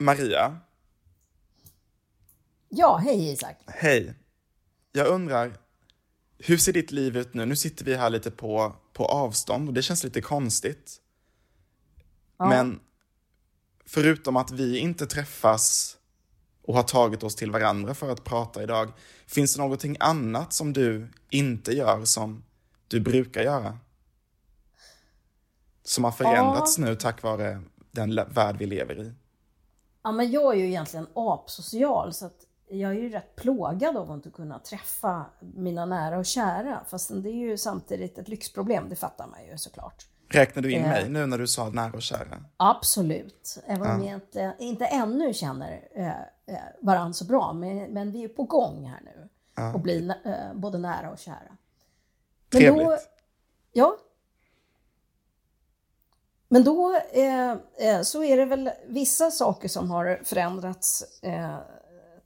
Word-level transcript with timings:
Maria, 0.00 0.58
Ja, 2.68 2.96
hej 2.96 3.32
Isak. 3.32 3.56
hej. 3.66 4.14
Jag 4.92 5.06
undrar, 5.06 5.56
hur 6.38 6.56
ser 6.56 6.72
ditt 6.72 6.90
liv 6.90 7.16
ut 7.16 7.34
nu? 7.34 7.46
Nu 7.46 7.56
sitter 7.56 7.84
vi 7.84 7.96
här 7.96 8.10
lite 8.10 8.30
på, 8.30 8.76
på 8.92 9.04
avstånd 9.04 9.68
och 9.68 9.74
det 9.74 9.82
känns 9.82 10.04
lite 10.04 10.20
konstigt. 10.20 10.96
Ja. 12.38 12.48
Men 12.48 12.80
förutom 13.86 14.36
att 14.36 14.50
vi 14.50 14.78
inte 14.78 15.06
träffas 15.06 15.96
och 16.62 16.74
har 16.74 16.82
tagit 16.82 17.22
oss 17.22 17.36
till 17.36 17.50
varandra 17.50 17.94
för 17.94 18.12
att 18.12 18.24
prata 18.24 18.62
idag, 18.62 18.92
finns 19.26 19.54
det 19.54 19.62
någonting 19.62 19.96
annat 20.00 20.52
som 20.52 20.72
du 20.72 21.08
inte 21.30 21.72
gör 21.72 22.04
som 22.04 22.44
du 22.88 23.00
brukar 23.00 23.42
göra? 23.42 23.78
Som 25.82 26.04
har 26.04 26.12
förändrats 26.12 26.78
nu 26.78 26.96
tack 26.96 27.22
vare 27.22 27.62
den 27.90 28.14
värld 28.14 28.56
vi 28.58 28.66
lever 28.66 29.00
i. 29.00 29.12
Ja, 30.02 30.12
men 30.12 30.30
jag 30.30 30.54
är 30.54 30.58
ju 30.58 30.66
egentligen 30.66 31.06
apsocial 31.14 32.12
så 32.12 32.26
att 32.26 32.46
jag 32.68 32.90
är 32.90 32.94
ju 32.94 33.08
rätt 33.08 33.36
plågad 33.36 33.96
av 33.96 34.10
att 34.10 34.14
inte 34.14 34.30
kunna 34.30 34.58
träffa 34.58 35.24
mina 35.40 35.84
nära 35.86 36.18
och 36.18 36.26
kära. 36.26 36.84
Fast 36.88 37.10
det 37.22 37.28
är 37.28 37.34
ju 37.34 37.56
samtidigt 37.58 38.18
ett 38.18 38.28
lyxproblem, 38.28 38.88
det 38.88 38.96
fattar 38.96 39.26
man 39.26 39.46
ju 39.50 39.58
såklart. 39.58 40.06
Räknar 40.28 40.62
du 40.62 40.72
in 40.72 40.82
Eh. 40.84 40.88
mig 40.88 41.08
nu 41.08 41.26
när 41.26 41.38
du 41.38 41.46
sa 41.46 41.68
nära 41.68 41.92
och 41.92 42.02
kära? 42.02 42.44
Absolut, 42.56 43.58
även 43.66 43.90
om 43.90 44.00
vi 44.00 44.06
inte, 44.06 44.56
inte 44.58 44.86
ännu 44.86 45.34
känner 45.34 45.88
eh, 45.94 46.08
eh, 46.08 46.14
varandra 46.80 47.12
så 47.12 47.24
bra. 47.24 47.52
Men, 47.52 47.78
men 47.78 48.12
vi 48.12 48.24
är 48.24 48.28
på 48.28 48.42
gång 48.42 48.84
här 48.86 49.00
nu 49.04 49.28
och 49.74 49.80
blir 49.80 50.10
eh, 50.24 50.34
både 50.54 50.78
nära 50.78 51.10
och 51.10 51.18
kära. 51.18 51.36
Men 52.52 52.60
Trevligt. 52.60 52.86
Då, 52.86 52.96
ja. 53.72 53.96
Men 56.52 56.64
då 56.64 57.00
eh, 57.12 57.50
eh, 57.76 58.02
så 58.02 58.24
är 58.24 58.36
det 58.36 58.44
väl 58.44 58.70
vissa 58.86 59.30
saker 59.30 59.68
som 59.68 59.90
har 59.90 60.20
förändrats, 60.24 61.20
eh, 61.22 61.56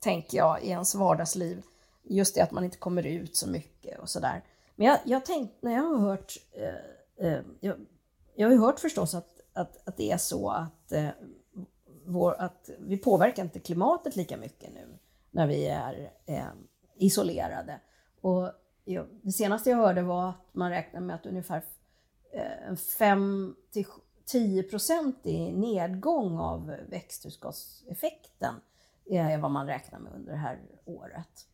tänker 0.01 0.39
jag, 0.39 0.63
i 0.63 0.69
ens 0.69 0.95
vardagsliv. 0.95 1.63
Just 2.03 2.35
det 2.35 2.41
att 2.41 2.51
man 2.51 2.65
inte 2.65 2.77
kommer 2.77 3.07
ut 3.07 3.37
så 3.37 3.49
mycket 3.49 3.99
och 3.99 4.09
sådär. 4.09 4.45
Men 4.77 4.87
jag, 4.87 4.99
jag 5.05 5.25
tänkt, 5.25 5.63
när 5.63 5.73
jag 5.73 5.83
har 5.83 5.99
hört, 5.99 6.33
eh, 6.53 7.27
eh, 7.27 7.41
jag, 7.61 7.77
jag 8.35 8.47
har 8.47 8.53
ju 8.53 8.61
hört 8.61 8.81
förstås 8.81 9.15
att, 9.15 9.41
att, 9.53 9.89
att 9.89 9.97
det 9.97 10.11
är 10.11 10.17
så 10.17 10.51
att, 10.51 10.93
eh, 10.93 11.09
vår, 12.05 12.35
att 12.39 12.71
vi 12.79 12.97
påverkar 12.97 13.43
inte 13.43 13.61
klimatet 13.61 14.17
lika 14.17 14.37
mycket 14.37 14.73
nu 14.75 14.99
när 15.31 15.47
vi 15.47 15.67
är 15.67 16.13
eh, 16.27 16.45
isolerade. 16.97 17.81
Och 18.21 18.53
jag, 18.85 19.07
det 19.23 19.33
senaste 19.33 19.71
jag 19.71 19.77
hörde 19.77 20.03
var 20.03 20.29
att 20.29 20.49
man 20.53 20.71
räknar 20.71 21.01
med 21.01 21.17
att 21.17 21.27
ungefär 21.27 21.63
eh, 22.33 22.77
5 22.77 23.57
till 23.71 23.87
10 24.27 24.63
procent 24.63 25.27
i 25.27 25.53
nedgång 25.53 26.39
av 26.39 26.77
växthusgaseffekten 26.89 28.55
är 29.07 29.39
vad 29.39 29.51
man 29.51 29.67
räknar 29.67 29.99
med 29.99 30.13
under 30.13 30.33
det 30.33 30.39
här 30.39 30.61
året. 30.85 31.47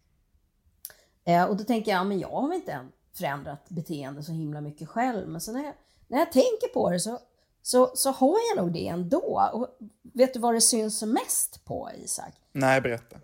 Eh, 1.25 1.45
och 1.45 1.57
då 1.57 1.65
tänker 1.65 1.93
jag, 1.93 2.07
men 2.07 2.19
jag 2.19 2.29
har 2.29 2.55
inte 2.55 2.73
än 2.73 2.93
förändrat 3.13 3.69
beteende 3.69 4.23
så 4.23 4.33
himla 4.33 4.61
mycket 4.61 4.89
själv. 4.89 5.29
Men 5.29 5.41
så 5.41 5.53
när 5.53 5.65
jag, 5.65 5.75
när 6.09 6.19
jag 6.19 6.33
tänker 6.33 6.69
på 6.75 6.91
det 6.91 7.01
så, 7.01 7.19
så, 7.63 7.91
så 7.95 8.11
har 8.11 8.37
jag 8.49 8.65
nog 8.65 8.73
det 8.73 8.89
ändå. 8.89 9.51
Och 9.53 9.69
vet 10.03 10.35
du 10.35 10.41
vad 10.41 10.55
det 10.55 10.61
syns 10.61 11.03
mest 11.03 11.65
på, 11.65 11.91
Isak? 12.05 12.35
Nej, 12.53 12.81
berätta. 12.81 13.17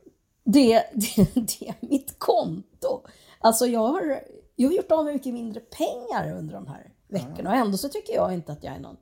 Det, 0.45 0.85
det, 0.93 1.35
det 1.35 1.69
är 1.69 1.75
mitt 1.81 2.19
konto. 2.19 3.07
Alltså 3.39 3.67
jag 3.67 3.87
har, 3.87 4.23
jag 4.57 4.69
har 4.69 4.75
gjort 4.75 4.93
av 4.93 5.05
med 5.05 5.15
mycket 5.15 5.35
mindre 5.35 5.61
pengar 5.61 6.33
under 6.39 6.55
de 6.55 6.67
här 6.67 6.93
veckorna. 7.09 7.51
Och 7.51 7.57
ändå 7.57 7.79
så 7.79 7.89
tycker 7.89 8.15
jag 8.15 8.35
inte 8.35 8.53
att 8.53 8.65
jag 8.65 8.75
är 8.75 8.81
någon, 8.81 8.97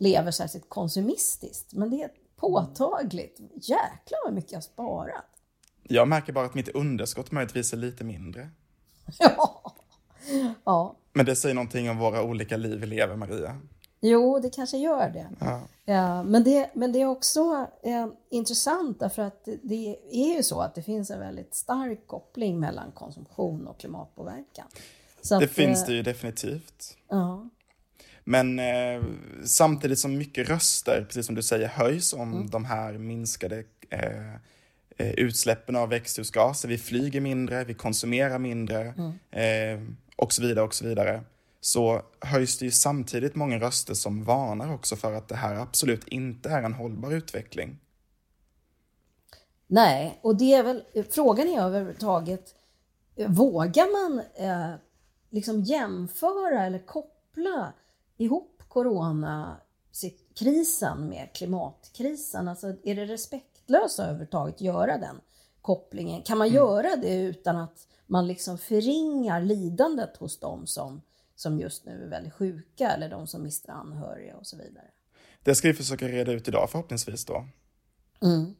lever 0.00 0.30
särskilt 0.30 0.68
konsumistiskt. 0.68 1.72
Men 1.72 1.90
det 1.90 2.02
är 2.02 2.10
påtagligt. 2.36 3.40
Jäklar 3.54 4.18
vad 4.24 4.34
mycket 4.34 4.52
jag 4.52 4.64
sparat. 4.64 5.24
Jag 5.82 6.08
märker 6.08 6.32
bara 6.32 6.46
att 6.46 6.54
mitt 6.54 6.68
underskott 6.68 7.30
möjligtvis 7.30 7.72
är 7.72 7.76
lite 7.76 8.04
mindre. 8.04 8.50
Ja. 9.18 9.74
ja. 10.64 10.96
Men 11.12 11.26
det 11.26 11.36
säger 11.36 11.54
någonting 11.54 11.90
om 11.90 11.98
våra 11.98 12.22
olika 12.22 12.56
liv 12.56 12.78
vi 12.80 12.86
lever, 12.86 13.16
Maria. 13.16 13.60
Jo, 14.00 14.38
det 14.38 14.50
kanske 14.50 14.78
gör 14.78 15.10
det. 15.10 15.30
Ja. 15.40 15.60
Ja, 15.84 16.22
men, 16.22 16.44
det 16.44 16.70
men 16.74 16.92
det 16.92 17.00
är 17.00 17.06
också 17.06 17.66
eh, 17.82 18.06
intressant 18.30 19.00
därför 19.00 19.22
att 19.22 19.44
det, 19.44 19.58
det 19.62 19.96
är 20.10 20.36
ju 20.36 20.42
så 20.42 20.60
att 20.60 20.74
det 20.74 20.82
finns 20.82 21.10
en 21.10 21.20
väldigt 21.20 21.54
stark 21.54 22.06
koppling 22.06 22.60
mellan 22.60 22.92
konsumtion 22.92 23.66
och 23.66 23.80
klimatpåverkan. 23.80 24.66
Så 25.20 25.38
Det 25.38 25.44
att, 25.44 25.50
finns 25.50 25.82
eh, 25.82 25.86
det 25.86 25.94
ju 25.94 26.02
definitivt. 26.02 26.96
Ja. 27.08 27.48
Men 28.24 28.58
eh, 28.58 29.02
samtidigt 29.44 29.98
som 29.98 30.18
mycket 30.18 30.48
röster, 30.48 31.04
precis 31.04 31.26
som 31.26 31.34
du 31.34 31.42
säger, 31.42 31.68
höjs 31.68 32.12
om 32.12 32.32
Mm. 32.32 32.50
de 32.50 32.64
här 32.64 32.92
minskade 32.92 33.64
eh, 33.90 34.34
eh, 34.96 35.10
utsläppen 35.10 35.76
av 35.76 35.88
växthusgaser. 35.88 36.68
Vi 36.68 36.78
flyger 36.78 37.20
mindre, 37.20 37.64
vi 37.64 37.74
konsumerar 37.74 38.38
mindre 38.38 38.94
Mm. 38.98 39.12
eh, 39.30 39.94
och 40.16 40.32
så 40.32 40.42
vidare 40.42 40.64
och 40.64 40.74
så 40.74 40.84
vidare. 40.88 41.22
Så 41.60 42.02
höjs 42.20 42.58
det 42.58 42.64
ju 42.64 42.70
samtidigt 42.70 43.34
många 43.34 43.58
röster 43.60 43.94
som 43.94 44.24
varnar 44.24 44.74
också 44.74 44.96
för 44.96 45.12
att 45.14 45.28
det 45.28 45.36
här 45.36 45.54
absolut 45.54 46.08
inte 46.08 46.48
är 46.50 46.62
en 46.62 46.72
hållbar 46.74 47.12
utveckling. 47.12 47.78
Nej, 49.66 50.18
och 50.22 50.36
det 50.36 50.52
är 50.52 50.62
väl 50.62 50.82
frågan 51.10 51.48
är 51.48 51.60
överhuvudtaget, 51.60 52.54
eh, 53.16 53.30
vågar 53.30 53.86
man 54.08 54.22
eh, 54.48 54.74
liksom 55.30 55.62
jämföra 55.62 56.66
eller 56.66 56.78
koppla 56.78 57.72
ihop 58.20 58.62
coronakrisen 58.68 61.08
med 61.08 61.28
klimatkrisen? 61.34 62.48
Alltså 62.48 62.74
är 62.84 62.94
det 62.94 63.06
respektlöst 63.06 63.98
att 63.98 64.04
överhuvudtaget 64.04 64.60
göra 64.60 64.98
den 64.98 65.20
kopplingen? 65.60 66.22
Kan 66.22 66.38
man 66.38 66.48
göra 66.48 66.96
det 66.96 67.14
utan 67.14 67.56
att 67.56 67.88
man 68.06 68.26
liksom 68.26 68.58
förringar 68.58 69.40
lidandet 69.40 70.16
hos 70.16 70.40
dem 70.40 70.66
som, 70.66 71.02
som 71.34 71.60
just 71.60 71.84
nu 71.84 72.04
är 72.04 72.08
väldigt 72.08 72.34
sjuka 72.34 72.90
eller 72.90 73.08
de 73.08 73.26
som 73.26 73.42
mister 73.42 73.72
anhöriga 73.72 74.36
och 74.36 74.46
så 74.46 74.56
vidare? 74.56 74.86
Det 75.42 75.54
ska 75.54 75.68
vi 75.68 75.74
försöka 75.74 76.08
reda 76.08 76.32
ut 76.32 76.48
idag 76.48 76.70
förhoppningsvis 76.70 77.24
då. 77.24 77.44
Mm. 78.22 78.54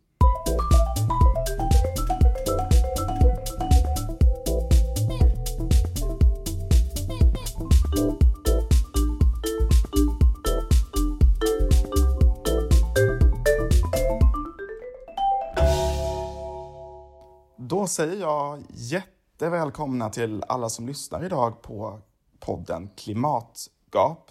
Säger 17.90 18.20
jag 18.20 18.62
jättevälkomna 18.70 20.10
till 20.10 20.44
alla 20.48 20.68
som 20.68 20.86
lyssnar 20.86 21.24
idag 21.24 21.62
på 21.62 22.00
podden 22.40 22.90
Klimatgap. 22.96 24.30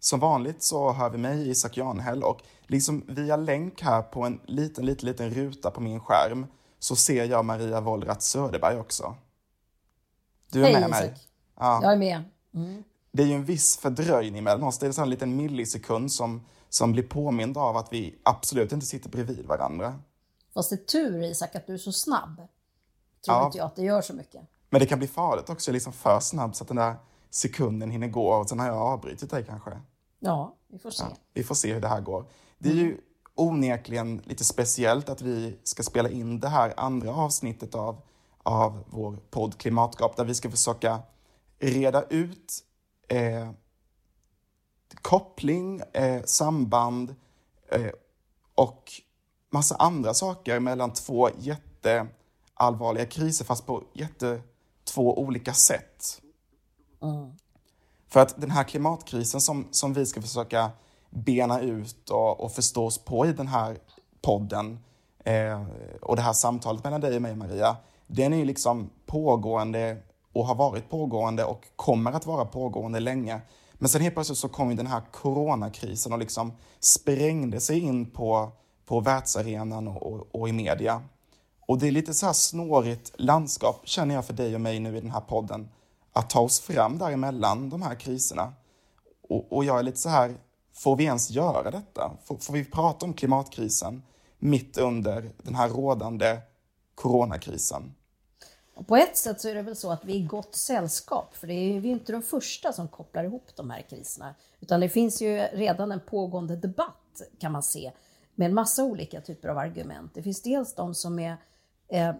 Som 0.00 0.20
vanligt 0.20 0.62
så 0.62 0.92
hör 0.92 1.10
vi 1.10 1.18
mig, 1.18 1.50
Isak 1.50 1.76
Janhäll, 1.76 2.22
och 2.22 2.40
liksom 2.66 3.04
via 3.08 3.36
länk 3.36 3.82
här 3.82 4.02
på 4.02 4.22
en 4.22 4.40
liten, 4.46 4.86
liten, 4.86 5.06
liten 5.06 5.30
ruta 5.30 5.70
på 5.70 5.80
min 5.80 6.00
skärm 6.00 6.46
så 6.78 6.96
ser 6.96 7.24
jag 7.24 7.44
Maria 7.44 7.80
Wollratz 7.80 8.26
Söderberg 8.26 8.78
också. 8.78 9.16
Du 10.50 10.60
är 10.60 10.64
Hej, 10.64 10.80
med 10.80 10.90
mig. 10.90 11.04
Isak. 11.04 11.28
Ja. 11.56 11.80
Jag 11.82 11.92
är 11.92 11.96
med. 11.96 12.24
Det 13.12 13.22
är 13.22 13.26
ju 13.26 13.34
en 13.34 13.44
viss 13.44 13.76
fördröjning 13.76 14.44
mellan 14.44 14.62
oss. 14.62 14.78
Det 14.78 14.86
är 14.86 15.02
en 15.02 15.10
liten 15.10 15.36
millisekund 15.36 16.12
som, 16.12 16.46
som 16.68 16.92
blir 16.92 17.02
påmind 17.02 17.58
av 17.58 17.76
att 17.76 17.92
vi 17.92 18.18
absolut 18.22 18.72
inte 18.72 18.86
sitter 18.86 19.08
bredvid 19.10 19.46
varandra. 19.46 19.98
Fast 20.54 20.70
det 20.70 20.76
är 20.76 20.84
tur 20.84 21.22
Isak 21.22 21.54
att 21.54 21.66
du 21.66 21.74
är 21.74 21.78
så 21.78 21.92
snabb. 21.92 22.40
Tror 23.24 23.36
Ja. 23.36 23.46
inte 23.46 23.58
jag 23.58 23.64
att 23.66 23.76
det 23.76 23.82
gör 23.82 24.02
så 24.02 24.14
mycket. 24.14 24.42
Men 24.70 24.80
det 24.80 24.86
kan 24.86 24.98
bli 24.98 25.08
farligt 25.08 25.50
också, 25.50 25.72
liksom 25.72 25.92
för 25.92 26.20
snabbt 26.20 26.56
så 26.56 26.64
att 26.64 26.68
den 26.68 26.76
där 26.76 26.94
sekunden 27.30 27.90
hinner 27.90 28.08
gå 28.08 28.28
och 28.34 28.48
sen 28.48 28.58
har 28.58 28.66
jag 28.66 28.76
avbrutit 28.76 29.30
dig 29.30 29.44
kanske. 29.44 29.70
Ja, 30.18 30.54
vi 30.68 30.78
får 30.78 30.90
se. 30.90 31.04
Ja, 31.10 31.16
vi 31.34 31.44
får 31.44 31.54
se 31.54 31.72
hur 31.74 31.80
det 31.80 31.88
här 31.88 32.00
går. 32.00 32.24
Det 32.58 32.68
är 32.68 32.74
ju 32.74 33.00
onekligen 33.34 34.22
lite 34.24 34.44
speciellt 34.44 35.08
att 35.08 35.20
vi 35.22 35.58
ska 35.62 35.82
spela 35.82 36.08
in 36.08 36.40
det 36.40 36.48
här 36.48 36.74
andra 36.76 37.14
avsnittet 37.14 37.74
av, 37.74 38.00
av 38.42 38.84
vår 38.90 39.16
podd 39.30 39.58
Klimatgap 39.58 40.16
där 40.16 40.24
vi 40.24 40.34
ska 40.34 40.50
försöka 40.50 40.98
reda 41.58 42.02
ut 42.02 42.64
eh, 43.08 43.50
koppling, 45.02 45.80
eh, 45.92 46.22
samband 46.24 47.14
eh, 47.68 47.90
och 48.54 48.92
massa 49.50 49.76
andra 49.76 50.14
saker 50.14 50.60
mellan 50.60 50.92
två 50.92 51.30
jätteallvarliga 52.54 53.06
kriser 53.06 53.44
fast 53.44 53.66
på 53.66 53.82
jätte, 53.92 54.40
två 54.84 55.18
olika 55.18 55.52
sätt. 55.52 56.20
För 58.08 58.20
att 58.20 58.40
den 58.40 58.50
här 58.50 58.64
klimatkrisen 58.64 59.40
som, 59.40 59.68
som 59.70 59.92
vi 59.92 60.06
ska 60.06 60.22
försöka 60.22 60.70
bena 61.10 61.60
ut 61.60 62.10
och, 62.10 62.40
och 62.40 62.52
förstå 62.52 62.86
oss 62.86 62.98
på 62.98 63.26
i 63.26 63.32
den 63.32 63.48
här 63.48 63.78
podden 64.22 64.78
eh, 65.24 65.62
och 66.02 66.16
det 66.16 66.22
här 66.22 66.32
samtalet 66.32 66.84
mellan 66.84 67.00
dig 67.00 67.16
och 67.16 67.22
mig, 67.22 67.36
Maria, 67.36 67.76
den 68.06 68.32
är 68.32 68.36
ju 68.36 68.44
liksom 68.44 68.90
pågående 69.06 70.02
och 70.32 70.46
har 70.46 70.54
varit 70.54 70.90
pågående 70.90 71.44
och 71.44 71.64
kommer 71.76 72.12
att 72.12 72.26
vara 72.26 72.44
pågående 72.44 73.00
länge. 73.00 73.40
Men 73.74 73.88
sen 73.88 74.02
helt 74.02 74.14
plötsligt 74.14 74.38
så 74.38 74.48
kom 74.48 74.70
ju 74.70 74.76
den 74.76 74.86
här 74.86 75.02
coronakrisen 75.12 76.12
och 76.12 76.18
liksom 76.18 76.52
sprängde 76.80 77.60
sig 77.60 77.78
in 77.78 78.10
på, 78.10 78.52
på 78.86 79.00
världsarenan 79.00 79.88
och, 79.88 80.02
och, 80.02 80.26
och, 80.32 80.48
i 80.48 80.52
media. 80.52 81.02
Och 81.66 81.78
det 81.78 81.88
är 81.88 81.92
lite 81.92 82.14
så 82.14 82.26
här 82.26 82.32
snårigt 82.32 83.12
landskap, 83.14 83.80
känner 83.84 84.14
jag 84.14 84.24
för 84.24 84.32
dig 84.32 84.54
och 84.54 84.60
mig 84.60 84.80
nu 84.80 84.96
i 84.96 85.00
den 85.00 85.10
här 85.10 85.20
podden, 85.20 85.68
att 86.12 86.30
ta 86.30 86.40
oss 86.40 86.60
fram 86.60 86.98
däremellan 86.98 87.70
de 87.70 87.82
här 87.82 87.94
kriserna. 87.94 88.52
Och, 89.28 89.52
och 89.52 89.64
jag 89.64 89.78
är 89.78 89.82
lite 89.82 89.98
så 89.98 90.08
här, 90.08 90.34
får 90.72 90.96
vi 90.96 91.04
ens 91.04 91.30
göra 91.30 91.70
detta? 91.70 92.12
Får, 92.24 92.36
får 92.36 92.52
vi 92.52 92.64
prata 92.64 93.06
om 93.06 93.14
klimatkrisen 93.14 94.02
mitt 94.38 94.78
under 94.78 95.30
den 95.42 95.54
här 95.54 95.68
rådande 95.68 96.38
coronakrisen? 96.94 97.94
På 98.86 98.96
ett 98.96 99.16
sätt 99.16 99.40
så 99.40 99.48
är 99.48 99.54
det 99.54 99.62
väl 99.62 99.76
så 99.76 99.90
att 99.90 100.04
vi 100.04 100.12
är 100.12 100.16
i 100.16 100.22
gott 100.22 100.54
sällskap, 100.54 101.36
för 101.36 101.46
det 101.46 101.54
är 101.54 101.80
vi 101.80 101.88
inte 101.88 102.12
de 102.12 102.22
första 102.22 102.72
som 102.72 102.88
kopplar 102.88 103.24
ihop 103.24 103.46
de 103.56 103.70
här 103.70 103.82
kriserna, 103.90 104.34
utan 104.60 104.80
det 104.80 104.88
finns 104.88 105.22
ju 105.22 105.38
redan 105.38 105.92
en 105.92 106.00
pågående 106.00 106.56
debatt 106.56 107.22
kan 107.38 107.52
man 107.52 107.62
se 107.62 107.92
med 108.34 108.46
en 108.46 108.54
massa 108.54 108.84
olika 108.84 109.20
typer 109.20 109.48
av 109.48 109.58
argument. 109.58 110.14
Det 110.14 110.22
finns 110.22 110.42
dels 110.42 110.74
de 110.74 110.94
som 110.94 111.18
är 111.18 111.36
eh, 111.88 112.14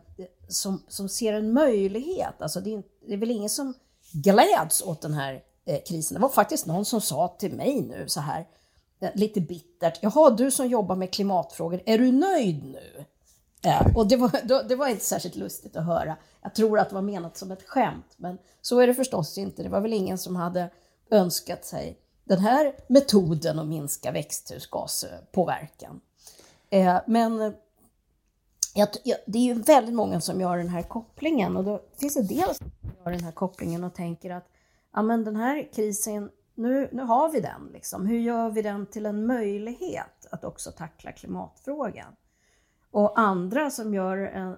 som, 0.49 0.83
som 0.89 1.09
ser 1.09 1.33
en 1.33 1.53
möjlighet, 1.53 2.43
alltså 2.43 2.61
det 2.61 2.75
är, 2.75 2.83
det 3.07 3.13
är 3.13 3.19
väl 3.19 3.31
ingen 3.31 3.51
som 3.51 3.75
gläds 4.13 4.83
åt 4.83 5.01
den 5.01 5.15
här 5.15 5.43
eh, 5.67 5.83
krisen. 5.87 6.15
Det 6.15 6.21
var 6.21 6.29
faktiskt 6.29 6.67
någon 6.67 6.85
som 6.85 7.01
sa 7.01 7.37
till 7.39 7.53
mig 7.53 7.83
nu 7.83 8.05
så 8.09 8.21
här, 8.21 8.49
eh, 9.01 9.11
lite 9.15 9.41
bittert, 9.41 9.99
jaha 10.01 10.31
du 10.31 10.51
som 10.51 10.67
jobbar 10.67 10.97
med 10.97 11.13
klimatfrågor, 11.13 11.83
är 11.87 11.99
du 11.99 12.13
nöjd 12.13 12.65
nu? 12.65 13.05
Eh, 13.65 13.97
och 13.97 14.07
det 14.07 14.17
var, 14.17 14.65
det 14.69 14.77
var 14.77 14.89
inte 14.89 15.05
särskilt 15.05 15.37
lustigt 15.37 15.77
att 15.77 15.87
höra. 15.87 16.17
Jag 16.43 16.55
tror 16.55 16.79
att 16.79 16.89
det 16.89 16.95
var 16.95 17.03
menat 17.03 17.37
som 17.37 17.51
ett 17.51 17.69
skämt, 17.69 18.15
men 18.17 18.39
så 18.63 18.81
är 18.81 18.87
det 18.87 18.95
förstås 18.95 19.39
inte. 19.39 19.63
Det 19.63 19.69
var 19.69 19.81
väl 19.81 19.93
ingen 19.93 20.19
som 20.19 20.37
hade 20.37 20.71
önskat 21.11 21.65
sig 21.65 21.99
den 22.25 22.39
här 22.39 22.75
metoden 22.87 23.59
att 23.59 23.67
minska 23.67 24.13
växthusgaspåverkan. 24.13 26.01
Eh, 26.71 26.99
jag, 28.75 28.89
jag, 29.05 29.19
det 29.27 29.39
är 29.39 29.43
ju 29.43 29.55
väldigt 29.55 29.95
många 29.95 30.21
som 30.21 30.41
gör 30.41 30.57
den 30.57 30.69
här 30.69 30.83
kopplingen 30.83 31.57
och 31.57 31.65
då 31.65 31.83
finns 32.01 32.15
det 32.15 32.23
dels 32.23 32.59
som 32.59 32.71
gör 33.05 33.13
den 33.13 33.25
här 33.25 33.33
kopplingen 33.33 33.85
och 33.85 33.95
tänker 33.95 34.31
att 34.31 34.49
ja, 34.93 35.03
men 35.03 35.25
den 35.25 35.37
här 35.37 35.69
krisen, 35.73 36.31
nu, 36.55 36.89
nu 36.93 37.03
har 37.03 37.33
vi 37.33 37.41
den. 37.41 37.71
Liksom. 37.73 38.07
Hur 38.07 38.19
gör 38.19 38.51
vi 38.51 38.63
den 38.63 38.87
till 38.87 39.07
en 39.07 39.27
möjlighet 39.27 40.27
att 40.31 40.45
också 40.45 40.71
tackla 40.71 41.13
klimatfrågan? 41.13 42.17
Och 42.91 43.19
andra 43.19 43.71
som 43.71 43.95
gör 43.95 44.19
eh, 44.19 44.43
en, 44.43 44.57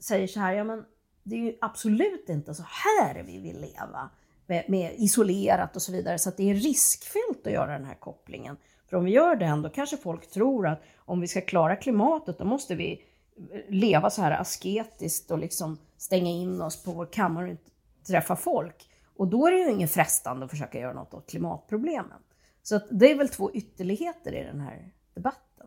säger 0.00 0.26
så 0.26 0.40
här, 0.40 0.52
ja 0.52 0.64
men 0.64 0.84
det 1.22 1.36
är 1.36 1.40
ju 1.40 1.56
absolut 1.60 2.28
inte 2.28 2.54
så 2.54 2.62
här 2.62 3.22
vi 3.22 3.38
vill 3.38 3.60
leva, 3.60 4.10
med, 4.46 4.64
med 4.68 4.94
isolerat 4.98 5.76
och 5.76 5.82
så 5.82 5.92
vidare, 5.92 6.18
så 6.18 6.28
att 6.28 6.36
det 6.36 6.50
är 6.50 6.54
riskfyllt 6.54 7.46
att 7.46 7.52
göra 7.52 7.72
den 7.72 7.84
här 7.84 7.94
kopplingen. 7.94 8.56
För 8.90 8.96
om 8.96 9.04
vi 9.04 9.10
gör 9.10 9.36
den, 9.36 9.62
då 9.62 9.68
kanske 9.68 9.96
folk 9.96 10.30
tror 10.30 10.66
att 10.66 10.82
om 10.96 11.20
vi 11.20 11.28
ska 11.28 11.40
klara 11.40 11.76
klimatet, 11.76 12.38
då 12.38 12.44
måste 12.44 12.74
vi 12.74 13.04
eh, 13.52 13.60
leva 13.68 14.10
så 14.10 14.22
här 14.22 14.30
asketiskt 14.30 15.30
och 15.30 15.38
liksom 15.38 15.78
stänga 15.96 16.30
in 16.30 16.62
oss 16.62 16.82
på 16.82 16.92
vår 16.92 17.06
kammare 17.06 17.44
och 17.44 17.50
inte 17.50 17.70
träffa 18.06 18.36
folk. 18.36 18.88
Och 19.16 19.28
då 19.28 19.46
är 19.46 19.52
det 19.52 19.58
ju 19.58 19.70
inget 19.70 19.90
frestande 19.90 20.44
att 20.44 20.50
försöka 20.50 20.78
göra 20.78 20.92
något 20.92 21.14
åt 21.14 21.30
klimatproblemen. 21.30 22.18
Så 22.62 22.80
det 22.90 23.10
är 23.10 23.14
väl 23.14 23.28
två 23.28 23.52
ytterligheter 23.52 24.34
i 24.34 24.44
den 24.44 24.60
här 24.60 24.92
debatten. 25.14 25.66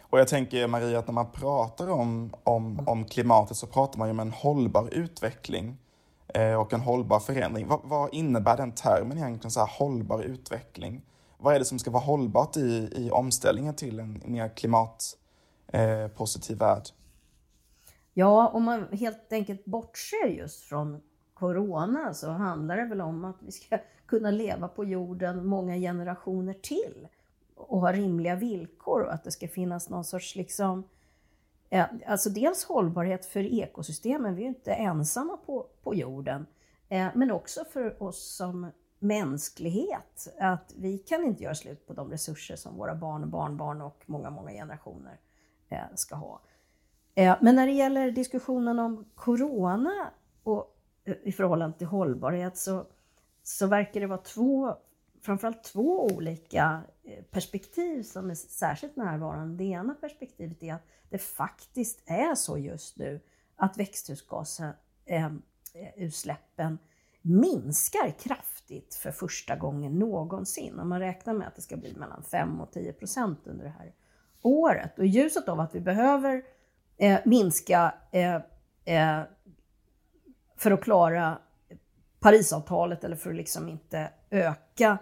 Och 0.00 0.18
jag 0.20 0.28
tänker 0.28 0.66
Maria, 0.66 0.98
att 0.98 1.06
när 1.06 1.14
man 1.14 1.30
pratar 1.30 1.90
om, 1.90 2.32
om, 2.44 2.88
om 2.88 3.04
klimatet 3.04 3.56
så 3.56 3.66
pratar 3.66 3.98
man 3.98 4.08
ju 4.08 4.12
om 4.12 4.20
en 4.20 4.32
hållbar 4.32 4.88
utveckling 4.92 5.76
eh, 6.34 6.60
och 6.60 6.72
en 6.72 6.80
hållbar 6.80 7.20
förändring. 7.20 7.66
Vad, 7.66 7.80
vad 7.84 8.14
innebär 8.14 8.56
den 8.56 8.72
termen 8.72 9.18
egentligen, 9.18 9.50
så 9.50 9.60
här 9.60 9.70
hållbar 9.78 10.22
utveckling? 10.22 11.02
Vad 11.38 11.54
är 11.54 11.58
det 11.58 11.64
som 11.64 11.78
ska 11.78 11.90
vara 11.90 12.02
hållbart 12.02 12.56
i, 12.56 12.90
i 12.92 13.10
omställningen 13.10 13.74
till 13.74 14.00
en 14.00 14.22
mer 14.26 14.56
klimatpositiv 14.56 16.56
eh, 16.56 16.68
värld? 16.68 16.82
Ja, 18.14 18.48
om 18.48 18.64
man 18.64 18.86
helt 18.92 19.32
enkelt 19.32 19.64
bortser 19.64 20.26
just 20.26 20.60
från 20.60 21.00
corona 21.34 22.14
så 22.14 22.30
handlar 22.30 22.76
det 22.76 22.84
väl 22.84 23.00
om 23.00 23.24
att 23.24 23.36
vi 23.40 23.52
ska 23.52 23.78
kunna 24.06 24.30
leva 24.30 24.68
på 24.68 24.84
jorden 24.84 25.46
många 25.46 25.76
generationer 25.76 26.52
till 26.52 27.08
och 27.54 27.80
ha 27.80 27.92
rimliga 27.92 28.34
villkor 28.34 29.00
och 29.00 29.14
att 29.14 29.24
det 29.24 29.30
ska 29.30 29.48
finnas 29.48 29.88
någon 29.88 30.04
sorts 30.04 30.36
liksom 30.36 30.84
Alltså 32.06 32.30
dels 32.30 32.64
hållbarhet 32.64 33.26
för 33.26 33.40
ekosystemen, 33.40 34.34
vi 34.34 34.40
är 34.40 34.44
ju 34.44 34.48
inte 34.48 34.72
ensamma 34.72 35.36
på, 35.36 35.66
på 35.82 35.94
jorden, 35.94 36.46
eh, 36.88 37.08
men 37.14 37.30
också 37.30 37.64
för 37.64 38.02
oss 38.02 38.36
som 38.36 38.70
mänsklighet, 38.98 40.28
att 40.40 40.74
vi 40.76 40.98
kan 40.98 41.24
inte 41.24 41.42
göra 41.42 41.54
slut 41.54 41.86
på 41.86 41.92
de 41.92 42.10
resurser 42.10 42.56
som 42.56 42.76
våra 42.76 42.94
barn 42.94 43.22
och 43.22 43.28
barnbarn 43.28 43.82
och 43.82 44.02
många, 44.06 44.30
många 44.30 44.50
generationer 44.50 45.20
eh, 45.68 45.78
ska 45.94 46.14
ha. 46.14 46.40
Eh, 47.14 47.36
men 47.40 47.56
när 47.56 47.66
det 47.66 47.72
gäller 47.72 48.10
diskussionen 48.10 48.78
om 48.78 49.04
corona 49.14 50.10
och 50.42 50.76
eh, 51.04 51.14
i 51.22 51.32
förhållande 51.32 51.78
till 51.78 51.86
hållbarhet 51.86 52.56
så, 52.56 52.86
så 53.42 53.66
verkar 53.66 54.00
det 54.00 54.06
vara 54.06 54.18
två, 54.18 54.76
framförallt 55.22 55.64
två 55.64 56.06
olika 56.06 56.80
perspektiv 57.30 58.02
som 58.02 58.30
är 58.30 58.34
särskilt 58.34 58.96
närvarande. 58.96 59.56
Det 59.56 59.64
ena 59.64 59.94
perspektivet 59.94 60.62
är 60.62 60.74
att 60.74 60.86
det 61.08 61.18
faktiskt 61.18 62.02
är 62.06 62.34
så 62.34 62.58
just 62.58 62.98
nu 62.98 63.20
att 63.56 63.78
växthusgasutsläppen 63.78 66.78
minskar 67.22 68.18
kraftigt 68.18 68.55
för 69.02 69.10
första 69.10 69.56
gången 69.56 69.98
någonsin. 69.98 70.78
Och 70.78 70.86
man 70.86 71.00
räknar 71.00 71.34
med 71.34 71.48
att 71.48 71.56
det 71.56 71.62
ska 71.62 71.76
bli 71.76 71.94
mellan 71.94 72.22
5 72.22 72.60
och 72.60 72.72
10 72.72 72.92
procent 72.92 73.46
under 73.46 73.64
det 73.64 73.74
här 73.78 73.92
året. 74.42 74.98
Och 74.98 75.04
i 75.04 75.08
ljuset 75.08 75.48
av 75.48 75.60
att 75.60 75.74
vi 75.74 75.80
behöver 75.80 76.42
eh, 76.96 77.20
minska 77.24 77.94
eh, 78.12 78.34
eh, 78.84 79.22
för 80.56 80.70
att 80.70 80.82
klara 80.82 81.38
Parisavtalet 82.20 83.04
eller 83.04 83.16
för 83.16 83.30
att 83.30 83.36
liksom 83.36 83.68
inte 83.68 84.10
öka 84.30 84.98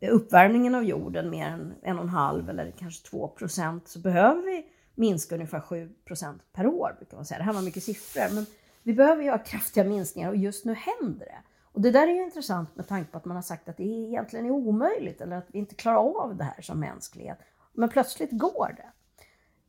uppvärmningen 0.00 0.74
av 0.74 0.84
jorden 0.84 1.30
mer 1.30 1.46
än 1.46 1.74
en 1.82 1.96
och 1.96 2.02
en 2.02 2.08
halv 2.08 2.50
eller 2.50 2.70
kanske 2.70 3.08
2 3.10 3.28
procent 3.28 3.88
så 3.88 3.98
behöver 3.98 4.42
vi 4.42 4.66
minska 4.94 5.34
ungefär 5.34 5.60
7 5.60 5.92
procent 6.04 6.42
per 6.52 6.66
år. 6.66 6.94
Brukar 6.98 7.16
man 7.16 7.26
säga. 7.26 7.38
Det 7.38 7.44
här 7.44 7.52
var 7.52 7.62
mycket 7.62 7.82
siffror, 7.82 8.34
men 8.34 8.46
vi 8.82 8.92
behöver 8.92 9.22
göra 9.22 9.38
kraftiga 9.38 9.84
minskningar 9.84 10.28
och 10.28 10.36
just 10.36 10.64
nu 10.64 10.74
händer 10.74 11.26
det. 11.26 11.42
Och 11.76 11.82
det 11.82 11.90
där 11.90 12.08
är 12.08 12.12
ju 12.12 12.22
intressant 12.22 12.76
med 12.76 12.88
tanke 12.88 13.10
på 13.10 13.18
att 13.18 13.24
man 13.24 13.36
har 13.36 13.42
sagt 13.42 13.68
att 13.68 13.76
det 13.76 13.82
egentligen 13.82 14.46
är 14.46 14.50
omöjligt 14.50 15.20
eller 15.20 15.36
att 15.36 15.46
vi 15.48 15.58
inte 15.58 15.74
klarar 15.74 16.22
av 16.22 16.36
det 16.36 16.44
här 16.44 16.62
som 16.62 16.80
mänsklighet. 16.80 17.38
Men 17.72 17.88
plötsligt 17.88 18.30
går 18.32 18.76
det. 18.76 18.88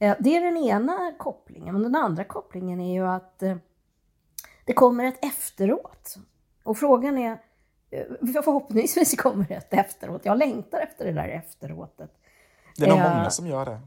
Eh, 0.05 0.15
det 0.19 0.37
är 0.37 0.41
den 0.41 0.57
ena 0.57 1.13
kopplingen. 1.17 1.73
Men 1.73 1.83
den 1.83 1.95
andra 1.95 2.23
kopplingen 2.23 2.81
är 2.81 2.93
ju 2.93 3.07
att 3.07 3.43
eh, 3.43 3.57
det 4.65 4.73
kommer 4.73 5.03
ett 5.03 5.25
efteråt. 5.25 6.17
Och 6.63 6.77
frågan 6.77 7.17
är, 7.17 7.31
eh, 7.89 8.05
förhoppningsvis 8.43 9.15
kommer 9.21 9.45
det 9.49 9.55
ett 9.55 9.73
efteråt. 9.73 10.25
Jag 10.25 10.37
längtar 10.37 10.79
efter 10.79 11.05
det 11.05 11.11
där 11.11 11.27
efteråtet. 11.27 12.11
Det 12.77 12.85
är 12.85 12.89
nog 12.89 12.99
många 12.99 13.29
som 13.29 13.47
gör 13.47 13.65
det. 13.65 13.79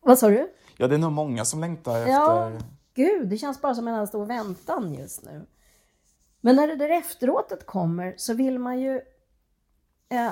Vad 0.00 0.18
sa 0.18 0.28
du? 0.28 0.52
Ja, 0.76 0.88
det 0.88 0.94
är 0.94 0.98
nog 0.98 1.12
många 1.12 1.44
som 1.44 1.60
längtar 1.60 1.98
efter... 1.98 2.12
Ja, 2.12 2.52
gud, 2.94 3.28
det 3.28 3.38
känns 3.38 3.60
bara 3.60 3.74
som 3.74 3.88
en 3.88 4.06
stor 4.06 4.26
väntan 4.26 4.94
just 4.94 5.24
nu. 5.24 5.46
Men 6.46 6.56
när 6.56 6.68
det 6.68 6.76
där 6.76 6.88
efteråtet 6.88 7.66
kommer 7.66 8.14
så 8.16 8.34
vill 8.34 8.58
man 8.58 8.80
ju 8.80 9.00
eh, 10.08 10.30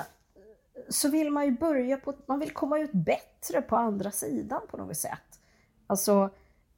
så 0.89 1.09
vill 1.09 1.31
man 1.31 1.45
ju 1.45 1.51
börja 1.51 1.97
på, 1.97 2.13
man 2.25 2.39
vill 2.39 2.51
komma 2.51 2.79
ut 2.79 2.91
bättre 2.91 3.61
på 3.61 3.75
andra 3.75 4.11
sidan 4.11 4.61
på 4.69 4.77
något 4.77 4.97
sätt. 4.97 5.39
Alltså, 5.87 6.29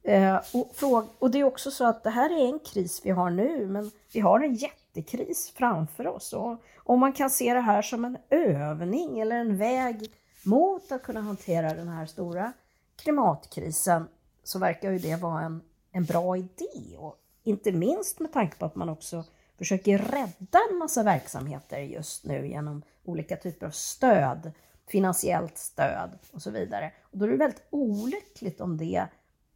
eh, 0.03 0.35
och, 0.53 0.71
fråga, 0.75 1.07
och 1.19 1.31
det 1.31 1.39
är 1.39 1.43
också 1.43 1.71
så 1.71 1.85
att 1.85 2.03
det 2.03 2.09
här 2.09 2.29
är 2.29 2.45
en 2.45 2.59
kris 2.59 3.01
vi 3.03 3.09
har 3.09 3.29
nu, 3.29 3.67
men 3.67 3.91
vi 4.13 4.19
har 4.19 4.39
en 4.39 4.53
jättekris 4.53 5.53
framför 5.55 6.07
oss. 6.07 6.33
Och 6.33 6.57
om 6.77 6.99
man 6.99 7.13
kan 7.13 7.29
se 7.29 7.53
det 7.53 7.59
här 7.59 7.81
som 7.81 8.05
en 8.05 8.17
övning 8.29 9.19
eller 9.19 9.35
en 9.35 9.57
väg 9.57 10.11
mot 10.43 10.91
att 10.91 11.03
kunna 11.03 11.21
hantera 11.21 11.73
den 11.73 11.87
här 11.87 12.05
stora 12.05 12.53
klimatkrisen 12.95 14.07
så 14.43 14.59
verkar 14.59 14.91
ju 14.91 14.99
det 14.99 15.15
vara 15.15 15.41
en, 15.41 15.61
en 15.91 16.05
bra 16.05 16.37
idé. 16.37 16.97
Och 16.97 17.19
inte 17.47 17.71
minst 17.71 18.19
med 18.19 18.33
tanke 18.33 18.57
på 18.57 18.65
att 18.65 18.75
man 18.75 18.89
också 18.89 19.23
försöker 19.57 19.97
rädda 19.97 20.59
en 20.71 20.77
massa 20.77 21.03
verksamheter 21.03 21.79
just 21.79 22.25
nu 22.25 22.47
genom 22.47 22.81
olika 23.03 23.37
typer 23.37 23.65
av 23.65 23.71
stöd, 23.71 24.51
finansiellt 24.87 25.57
stöd 25.57 26.09
och 26.31 26.41
så 26.41 26.51
vidare. 26.51 26.91
Och 27.01 27.17
då 27.17 27.25
är 27.25 27.29
det 27.29 27.37
väldigt 27.37 27.67
olyckligt 27.69 28.61
om 28.61 28.77
det, 28.77 29.05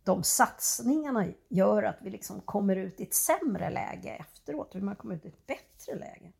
de 0.03 0.24
satsningarna 0.24 1.25
gör 1.50 1.83
att 1.83 1.98
vi 2.01 2.10
liksom 2.10 2.41
kommer 2.41 2.75
ut 2.75 3.00
i 3.00 3.03
ett 3.03 3.13
sämre 3.13 3.69
läge 3.69 4.10
efteråt, 4.10 4.75
hur 4.75 4.81
man 4.81 4.95
kommer 4.95 5.15
ut 5.15 5.25
i 5.25 5.27
ett 5.27 5.48
bättre 5.48 5.95
läge. 5.95 6.31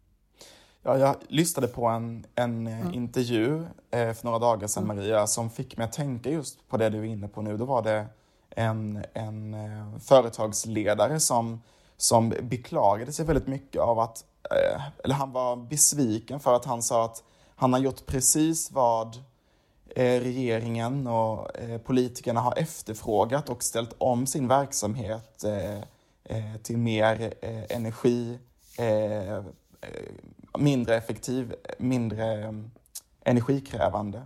Ja, 0.84 0.98
jag 0.98 1.15
lyssnade 1.27 1.67
på 1.67 1.86
en, 1.86 2.25
en 2.36 2.67
mm. 2.67 2.93
intervju 2.93 3.65
eh, 3.91 4.13
för 4.13 4.25
några 4.25 4.39
dagar 4.39 4.67
sedan, 4.67 4.84
mm. 4.84 4.98
Maria, 4.98 5.27
som 5.27 5.50
fick 5.50 5.77
mig 5.77 5.86
att 5.86 5.93
tänka 5.93 6.29
just 6.29 6.67
på 6.67 6.77
det 6.77 6.89
du 6.89 7.00
är 7.00 7.03
inne 7.03 7.27
på 7.27 7.41
nu. 7.41 7.58
Då 7.58 7.65
var 7.65 7.81
det 7.81 8.05
en, 8.55 9.05
en 9.13 9.53
eh, 9.53 10.00
företagsledare 10.00 11.20
som, 11.20 11.62
som 11.98 12.34
beklagade 12.41 13.12
sig 13.12 13.25
väldigt 13.25 13.48
mycket 13.48 13.81
av 13.81 14.00
att, 14.00 14.25
eh, 14.51 14.81
eller 15.03 15.15
han 15.15 15.31
var 15.31 15.55
besviken 15.55 16.39
för 16.39 16.55
att 16.55 16.65
han 16.65 16.84
sa 16.84 17.05
att 17.05 17.24
han 17.55 17.74
har 17.74 17.79
gjort 17.79 18.05
precis 18.05 18.72
vad 18.72 19.15
eh, 19.96 20.22
regeringen 20.22 21.08
och 21.08 21.48
politikerna 21.86 22.41
har 22.41 22.58
efterfrågat 22.58 23.50
och 23.50 23.63
ställt 23.63 23.93
om 23.98 24.27
sin 24.27 24.48
verksamhet 24.48 25.46
till 26.63 26.77
mer 26.77 27.34
energi, 27.70 28.39
mindre 30.60 30.96
effektiv, 30.96 31.55
mindre 31.77 32.34
mm, 32.34 32.72
energikrävande. 33.24 34.22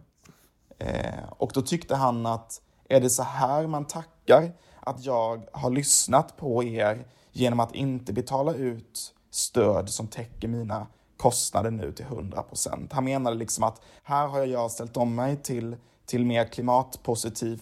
och 1.29 1.51
då 1.53 1.61
tyckte 1.61 1.95
han 1.95 2.25
att 2.25 2.61
är 2.89 3.01
det 3.01 3.09
så 3.09 3.23
här 3.23 3.67
man 3.67 3.85
tackar 3.85 4.51
att 4.79 5.05
jag 5.05 5.47
har 5.51 5.69
lyssnat 5.69 6.37
på 6.37 6.63
er 6.63 7.07
genom 7.31 7.59
att 7.59 7.75
inte 7.75 8.13
betala 8.13 8.53
ut 8.53 9.13
stöd 9.31 9.89
som 9.89 10.07
täcker 10.07 10.47
mina 10.47 10.87
kostnader 11.17 11.71
nu 11.71 11.91
till 11.91 12.05
100 12.05 12.43
procent. 12.43 12.93
Han 12.93 13.03
menade 13.03 13.35
liksom 13.35 13.63
att 13.63 13.81
här 14.03 14.27
har 14.27 14.45
jag 14.45 14.71
ställt 14.71 14.97
om 14.97 15.15
mig 15.15 15.37
till, 15.37 15.75
till 16.05 16.25
mer 16.25 16.45
klimatpositiv, 16.45 17.61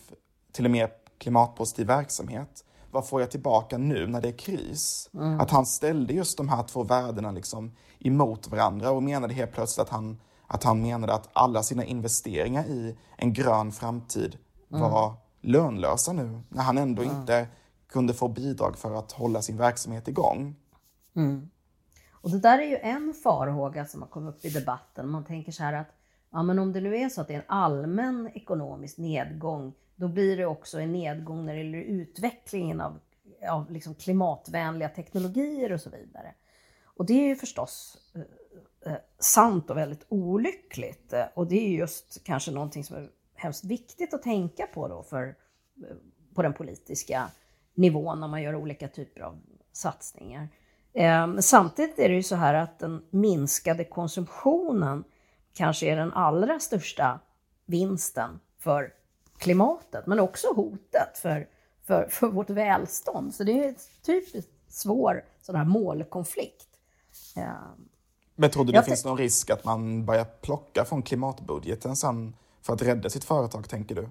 till 0.51 0.65
en 0.65 0.71
mer 0.71 0.89
klimatpositiv 1.17 1.87
verksamhet. 1.87 2.65
Vad 2.91 3.07
får 3.07 3.21
jag 3.21 3.31
tillbaka 3.31 3.77
nu 3.77 4.07
när 4.07 4.21
det 4.21 4.27
är 4.27 4.37
kris? 4.37 5.09
Mm. 5.13 5.39
Att 5.39 5.51
han 5.51 5.65
ställde 5.65 6.13
just 6.13 6.37
de 6.37 6.49
här 6.49 6.63
två 6.63 6.83
värdena 6.83 7.31
liksom 7.31 7.75
emot 7.99 8.47
varandra 8.47 8.91
och 8.91 9.03
menade 9.03 9.33
helt 9.33 9.51
plötsligt 9.51 9.87
att 9.87 9.93
han, 9.93 10.21
att 10.47 10.63
han 10.63 10.81
menade 10.81 11.13
att 11.13 11.29
alla 11.33 11.63
sina 11.63 11.85
investeringar 11.85 12.65
i 12.65 12.97
en 13.17 13.33
grön 13.33 13.71
framtid. 13.71 14.37
Var 14.81 15.13
lönlösa 15.41 16.13
nu 16.13 16.41
när 16.49 16.63
han 16.63 16.77
ändå 16.77 17.01
mm. 17.01 17.15
inte 17.15 17.47
kunde 17.87 18.13
få 18.13 18.27
bidrag 18.27 18.77
för 18.77 18.99
att 18.99 19.11
hålla 19.11 19.41
sin 19.41 19.57
verksamhet 19.57 20.07
igång. 20.07 20.55
Mm. 21.15 21.49
Och 22.11 22.29
det 22.29 22.39
där 22.39 22.59
är 22.59 22.67
ju 22.67 22.77
en 22.77 23.13
farhåga 23.23 23.85
som 23.85 24.01
har 24.01 24.09
kommit 24.09 24.35
upp 24.35 24.45
i 24.45 24.49
debatten. 24.49 25.09
Man 25.09 25.25
tänker 25.25 25.51
så 25.51 25.63
här 25.63 25.73
att 25.73 25.87
ja, 26.31 26.43
men 26.43 26.59
om 26.59 26.73
det 26.73 26.81
nu 26.81 26.97
är 26.97 27.09
så 27.09 27.21
att 27.21 27.27
det 27.27 27.33
är 27.33 27.37
en 27.37 27.43
allmän 27.47 28.29
ekonomisk 28.33 28.97
nedgång, 28.97 29.73
då 29.95 30.07
blir 30.07 30.37
det 30.37 30.45
också 30.45 30.79
en 30.79 30.91
nedgång 30.91 31.45
när 31.45 31.53
det 31.53 31.59
gäller 31.59 31.81
utvecklingen 31.81 32.81
av, 32.81 32.99
av 33.49 33.71
liksom 33.71 33.95
klimatvänliga 33.95 34.89
teknologier 34.89 35.71
och 35.71 35.81
så 35.81 35.89
vidare. 35.89 36.33
Och 36.83 37.05
det 37.05 37.13
är 37.13 37.27
ju 37.27 37.35
förstås 37.35 37.97
eh, 38.15 38.93
eh 38.93 38.99
sant 39.19 39.69
och 39.69 39.77
väldigt 39.77 40.05
olyckligt. 40.09 41.13
Och 41.33 41.47
det 41.47 41.55
är 41.55 41.69
just 41.69 42.23
kanske 42.23 42.51
någonting 42.51 42.83
som 42.83 42.95
är 42.95 43.09
hemskt 43.43 43.63
viktigt 43.63 44.13
att 44.13 44.23
tänka 44.23 44.67
på 44.67 44.87
då 44.87 45.03
för, 45.03 45.35
eh, 45.89 45.95
på 46.35 46.41
den 46.41 46.53
politiska 46.53 47.29
nivån 47.73 48.19
när 48.19 48.27
man 48.27 48.41
gör 48.41 48.55
olika 48.55 48.87
typer 48.87 49.21
av 49.21 49.39
satsningar. 49.73 50.49
Eh, 50.93 51.37
samtidigt 51.39 51.99
är 51.99 52.09
det 52.09 52.15
ju 52.15 52.23
så 52.23 52.35
här 52.35 52.53
att 52.53 52.79
den 52.79 53.05
minskade 53.09 53.85
konsumtionen 53.85 55.03
kanske 55.53 55.85
är 55.85 55.95
den 55.95 56.13
allra 56.13 56.59
största 56.59 57.19
vinsten 57.65 58.39
för 58.59 58.93
klimatet, 59.37 60.07
men 60.07 60.19
också 60.19 60.47
hotet 60.55 61.17
för, 61.17 61.47
för, 61.83 62.07
för 62.07 62.27
vårt 62.27 62.49
välstånd. 62.49 63.33
Så 63.33 63.43
det 63.43 63.65
är 63.65 63.75
typiskt 64.05 64.51
svår 64.67 65.23
sån 65.41 65.55
här 65.55 65.65
målkonflikt. 65.65 66.67
Eh, 67.37 67.43
men 68.35 68.49
tror 68.49 68.65
du 68.65 68.71
det 68.71 68.83
finns 68.83 69.05
någon 69.05 69.17
risk 69.17 69.49
att 69.49 69.63
man 69.63 70.05
börjar 70.05 70.25
plocka 70.25 70.85
från 70.85 71.01
klimatbudgeten 71.01 71.95
sen 71.95 72.35
för 72.63 72.73
att 72.73 72.81
rädda 72.81 73.09
sitt 73.09 73.23
företag, 73.23 73.69
tänker 73.69 73.95
du? 73.95 74.09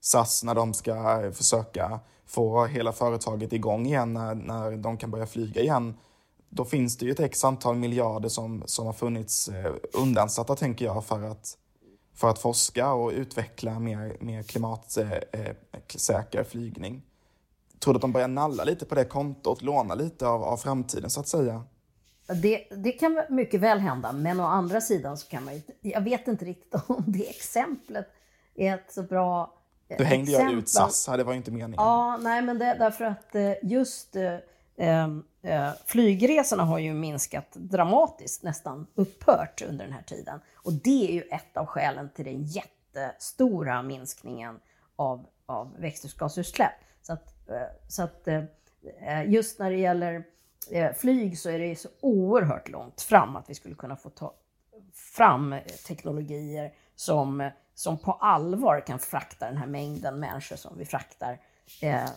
SAS 0.00 0.44
när 0.44 0.54
de 0.54 0.74
ska 0.74 1.22
eh, 1.22 1.30
försöka 1.30 2.00
få 2.26 2.66
hela 2.66 2.92
företaget 2.92 3.52
igång 3.52 3.86
igen, 3.86 4.12
när, 4.12 4.34
när 4.34 4.76
de 4.76 4.96
kan 4.96 5.10
börja 5.10 5.26
flyga 5.26 5.60
igen 5.60 5.94
då 6.54 6.64
finns 6.64 6.96
det 6.96 7.06
ju 7.06 7.12
ett 7.12 7.20
x 7.20 7.44
antal 7.44 7.76
miljarder 7.76 8.28
som, 8.28 8.62
som 8.66 8.86
har 8.86 8.92
funnits 8.92 9.48
eh, 9.48 9.74
undansatta, 9.92 10.56
tänker 10.56 10.84
jag, 10.84 11.04
för 11.04 11.22
att, 11.22 11.58
för 12.14 12.30
att 12.30 12.38
forska 12.38 12.92
och 12.92 13.10
utveckla 13.10 13.78
mer, 13.78 14.16
mer 14.20 14.42
klimatsäker 14.42 16.38
eh, 16.38 16.44
flygning. 16.44 17.02
Tror 17.78 17.94
du 17.94 17.96
att 17.96 18.02
de 18.02 18.12
börjar 18.12 18.28
nalla 18.28 18.64
lite 18.64 18.84
på 18.84 18.94
det 18.94 19.04
kontot, 19.04 19.62
låna 19.62 19.94
lite 19.94 20.26
av, 20.26 20.42
av 20.44 20.56
framtiden 20.56 21.10
så 21.10 21.20
att 21.20 21.28
säga? 21.28 21.62
Det, 22.26 22.66
det 22.70 22.92
kan 22.92 23.22
mycket 23.28 23.60
väl 23.60 23.78
hända, 23.78 24.12
men 24.12 24.40
å 24.40 24.44
andra 24.44 24.80
sidan 24.80 25.16
så 25.16 25.28
kan 25.28 25.44
man 25.44 25.54
ju, 25.54 25.60
jag 25.80 26.00
vet 26.00 26.28
inte 26.28 26.44
riktigt 26.44 26.74
om 26.86 27.04
det 27.06 27.28
exemplet 27.30 28.08
är 28.54 28.74
ett 28.74 28.92
så 28.92 29.02
bra 29.02 29.54
Du 29.98 30.04
hängde 30.04 30.30
exempel. 30.30 30.52
jag 30.52 30.62
ut 30.62 30.68
SAS 30.68 31.06
det 31.06 31.24
var 31.24 31.32
ju 31.32 31.36
inte 31.36 31.50
meningen. 31.50 31.74
Ja, 31.76 32.16
nej 32.16 32.42
men 32.42 32.58
det, 32.58 32.76
därför 32.78 33.04
att 33.04 33.34
eh, 33.34 33.52
just 33.62 34.16
Ehm, 34.76 35.24
eh, 35.42 35.70
flygresorna 35.86 36.64
har 36.64 36.78
ju 36.78 36.94
minskat 36.94 37.52
dramatiskt, 37.52 38.42
nästan 38.42 38.86
upphört 38.94 39.62
under 39.62 39.84
den 39.84 39.94
här 39.94 40.02
tiden. 40.02 40.40
Och 40.54 40.72
det 40.72 41.08
är 41.08 41.12
ju 41.12 41.22
ett 41.22 41.56
av 41.56 41.66
skälen 41.66 42.10
till 42.14 42.24
den 42.24 42.44
jättestora 42.44 43.82
minskningen 43.82 44.60
av, 44.96 45.26
av 45.46 45.76
växthusgasutsläpp. 45.78 46.72
Så 47.02 47.12
att, 47.12 47.48
eh, 47.48 47.56
så 47.88 48.02
att 48.02 48.28
eh, 48.28 48.44
just 49.26 49.58
när 49.58 49.70
det 49.70 49.76
gäller 49.76 50.24
Eh, 50.70 50.92
flyg 50.92 51.38
så 51.38 51.50
är 51.50 51.58
det 51.58 51.76
så 51.76 51.88
oerhört 52.00 52.68
långt 52.68 53.00
fram 53.00 53.36
att 53.36 53.50
vi 53.50 53.54
skulle 53.54 53.74
kunna 53.74 53.96
få 53.96 54.10
ta 54.10 54.34
fram 54.94 55.52
eh, 55.52 55.62
teknologier 55.86 56.74
som, 56.94 57.40
eh, 57.40 57.52
som 57.74 57.98
på 57.98 58.12
allvar 58.12 58.80
kan 58.86 58.98
frakta 58.98 59.46
den 59.46 59.56
här 59.56 59.66
mängden 59.66 60.20
människor 60.20 60.56
som 60.56 60.78
vi 60.78 60.84
fraktar 60.84 61.38
eh, 61.82 62.10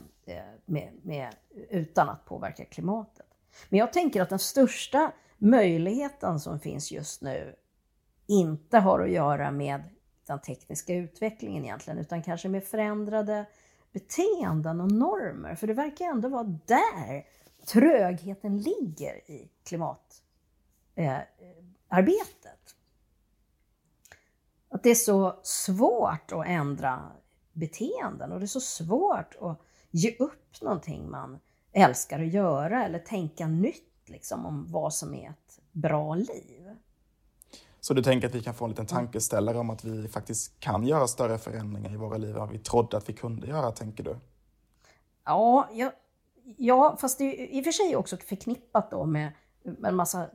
med, 0.66 0.90
med, 1.02 1.36
utan 1.70 2.10
att 2.10 2.26
påverka 2.26 2.66
klimatet. 2.66 3.26
Men 3.70 3.80
jag 3.80 3.94
tänker 3.94 4.22
att 4.22 4.30
den 4.30 4.40
största 4.40 5.12
möjligheten 5.38 6.40
som 6.40 6.60
finns 6.60 6.92
just 6.92 7.22
nu 7.22 7.56
inte 8.28 8.78
har 8.78 9.00
att 9.00 9.10
göra 9.10 9.52
med 9.52 9.84
den 10.28 10.42
tekniska 10.42 10.94
utvecklingen 10.94 11.64
egentligen, 11.64 12.00
utan 12.00 12.24
kanske 12.24 12.50
med 12.50 12.64
förändrade 12.64 13.46
beteenden 13.92 14.82
och 14.82 14.92
normer. 14.92 15.56
För 15.56 15.68
det 15.68 15.74
verkar 15.74 16.06
ändå 16.06 16.30
vara 16.30 16.60
där 16.66 17.26
trögheten 17.68 18.58
ligger 18.58 19.32
i 19.32 19.50
klimatarbetet. 19.64 20.06
Eh, 20.96 21.28
att 24.70 24.84
det 24.84 24.90
är 24.90 24.96
så 24.96 25.40
svårt 25.44 26.32
att 26.32 26.46
ändra 26.48 27.12
beteenden 27.54 28.32
och 28.32 28.40
det 28.40 28.46
är 28.46 28.48
så 28.48 28.62
svårt 28.62 29.36
att 29.42 29.62
ge 29.92 30.16
upp 30.20 30.62
någonting 30.62 31.10
man 31.10 31.40
älskar 31.72 32.20
att 32.20 32.34
göra 32.34 32.86
eller 32.86 33.00
tänka 33.00 33.48
nytt 33.48 33.84
liksom, 34.06 34.46
om 34.46 34.66
vad 34.72 34.94
som 34.94 35.14
är 35.14 35.30
ett 35.30 35.60
bra 35.72 36.16
liv. 36.16 36.76
Så 37.80 37.94
du 37.94 38.04
tänker 38.04 38.28
att 38.28 38.36
vi 38.36 38.44
kan 38.44 38.54
få 38.54 38.66
en 38.66 38.70
liten 38.70 38.86
tankeställare 38.86 39.58
om 39.58 39.70
att 39.70 39.84
vi 39.84 40.08
faktiskt 40.08 40.60
kan 40.60 40.88
göra 40.88 41.08
större 41.08 41.38
förändringar 41.38 41.94
i 41.94 41.96
våra 41.96 42.18
liv 42.18 42.38
än 42.38 42.50
vi 42.50 42.60
trodde 42.60 42.98
att 42.98 43.10
vi 43.10 43.14
kunde 43.14 43.48
göra, 43.48 43.72
tänker 43.72 44.04
du? 44.04 44.18
Ja, 45.26 45.70
ja, 45.74 45.92
ja 46.58 46.98
fast 47.02 47.18
det 47.18 47.24
är 47.24 47.58
i 47.58 47.60
och 47.60 47.64
för 47.64 47.72
sig 47.72 47.96
också 47.96 48.18
förknippat 48.18 48.92
då 48.92 49.06
med 49.06 49.32
en 49.84 49.96
massa 49.96 50.30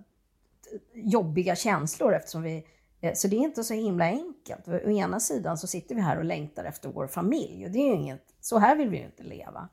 jobbiga 0.94 1.56
känslor 1.56 2.14
eftersom 2.14 2.42
vi 2.42 2.66
eh, 3.00 3.14
så 3.14 3.28
det 3.28 3.36
är 3.36 3.40
inte 3.40 3.64
så 3.64 3.74
himla 3.74 4.04
enkelt. 4.04 4.68
Å 4.68 4.90
ena 4.90 5.20
sidan 5.20 5.58
så 5.58 5.66
sitter 5.66 5.94
vi 5.94 6.00
här 6.00 6.18
och 6.18 6.24
längtar 6.24 6.64
efter 6.64 6.88
vår 6.88 7.06
familj 7.06 7.66
och 7.66 7.70
det 7.70 7.78
är 7.78 7.86
ju 7.86 7.94
inget, 7.94 8.24
så 8.40 8.58
här 8.58 8.76
vill 8.76 8.88
vi 8.88 8.96
ju 8.96 9.04
inte 9.04 9.22
leva. 9.22 9.68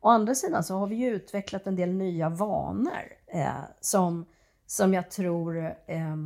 Å 0.00 0.08
andra 0.08 0.34
sidan 0.34 0.64
så 0.64 0.74
har 0.74 0.86
vi 0.86 0.96
ju 0.96 1.14
utvecklat 1.14 1.66
en 1.66 1.76
del 1.76 1.92
nya 1.92 2.28
vanor 2.28 3.12
eh, 3.26 3.48
som, 3.80 4.26
som 4.66 4.94
jag 4.94 5.10
tror 5.10 5.74
eh, 5.86 6.16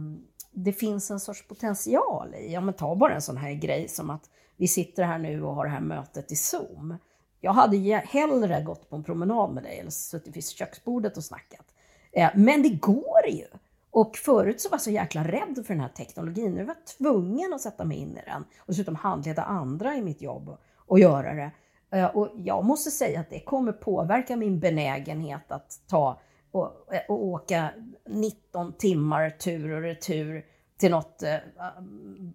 det 0.51 0.73
finns 0.73 1.11
en 1.11 1.21
sorts 1.21 1.49
potential 1.49 2.35
i. 2.35 2.53
Ja, 2.53 2.61
men 2.61 2.75
ta 2.75 2.95
bara 2.95 3.15
en 3.15 3.23
sån 3.23 3.37
här 3.37 3.53
grej 3.53 3.89
som 3.89 4.11
att 4.11 4.31
vi 4.57 4.69
sitter 4.69 5.03
här 5.03 5.19
nu 5.19 5.43
och 5.43 5.55
har 5.55 5.65
det 5.65 5.71
här 5.71 5.81
mötet 5.81 6.33
i 6.33 6.37
Zoom. 6.37 6.97
Jag 7.41 7.53
hade 7.53 7.77
hellre 8.07 8.63
gått 8.63 8.91
på 8.91 8.97
en 8.97 9.05
promenad 9.05 9.51
med 9.51 9.63
dig 9.63 9.79
eller 9.79 9.91
suttit 9.91 10.37
vid 10.37 10.49
köksbordet 10.49 11.17
och 11.17 11.25
snackat. 11.25 11.75
Eh, 12.13 12.31
men 12.35 12.63
det 12.63 12.69
går 12.69 13.27
ju. 13.29 13.47
Och 13.91 14.17
förut 14.17 14.61
så 14.61 14.69
var 14.69 14.75
jag 14.75 14.83
så 14.83 14.91
jäkla 14.91 15.25
rädd 15.25 15.65
för 15.67 15.75
den 15.75 15.81
här 15.81 15.89
teknologin. 15.89 16.55
Nu 16.55 16.65
var 16.65 16.75
jag 16.75 16.87
tvungen 16.87 17.53
att 17.53 17.61
sätta 17.61 17.85
mig 17.85 17.97
in 17.97 18.19
i 18.19 18.23
den 18.27 18.45
och 18.59 18.67
dessutom 18.67 18.97
handleda 18.97 19.43
andra 19.43 19.97
i 19.97 20.03
mitt 20.03 20.23
jobb 20.23 20.49
och, 20.49 20.61
och 20.77 20.99
göra 20.99 21.35
det. 21.35 21.51
Eh, 21.91 22.07
och 22.07 22.29
jag 22.37 22.65
måste 22.65 22.91
säga 22.91 23.21
att 23.21 23.31
det 23.31 23.41
kommer 23.41 23.73
påverka 23.73 24.37
min 24.37 24.61
benägenhet 24.61 25.53
att 25.53 25.81
ta 25.89 26.21
och, 26.51 26.95
eh, 26.95 27.01
och 27.09 27.25
åka 27.25 27.71
19 28.09 28.73
timmar 28.73 29.31
tur 29.31 29.71
och 29.71 29.83
retur 29.83 30.45
till 30.79 30.91
något 30.91 31.23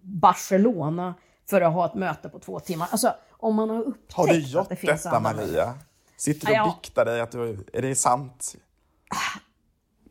Barcelona 0.02 1.14
för 1.50 1.60
att 1.60 1.72
ha 1.72 1.86
ett 1.86 1.94
möte 1.94 2.28
på 2.28 2.38
två 2.38 2.60
timmar. 2.60 2.88
Alltså 2.90 3.14
om 3.44 3.54
man 3.54 3.70
har 3.70 3.82
upptäckt 3.82 4.16
Har 4.16 4.26
du 4.26 4.38
gjort 4.38 4.68
det 4.68 4.86
detta 4.86 5.20
Maria? 5.20 5.74
Sitter 6.16 6.46
du 6.46 6.52
och 6.52 6.58
ja, 6.58 6.78
biktar 6.82 7.04
dig 7.04 7.20
att 7.20 7.30
du, 7.30 7.66
är 7.72 7.82
det 7.82 7.94
sant? 7.94 8.54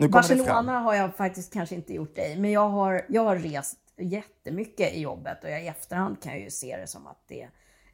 Barcelona 0.09 0.79
har 0.79 0.93
jag 0.93 1.15
faktiskt 1.15 1.53
kanske 1.53 1.75
inte 1.75 1.93
gjort 1.93 2.15
det 2.15 2.33
i, 2.33 2.39
men 2.39 2.51
jag 2.51 2.69
har, 2.69 3.05
jag 3.09 3.23
har 3.23 3.35
rest 3.35 3.77
jättemycket 3.97 4.93
i 4.93 5.01
jobbet 5.01 5.43
och 5.43 5.49
jag, 5.49 5.63
i 5.63 5.67
efterhand 5.67 6.21
kan 6.23 6.31
jag 6.31 6.41
ju 6.41 6.49
se 6.49 6.77
det 6.77 6.87
som 6.87 7.07
att 7.07 7.23
det 7.27 7.47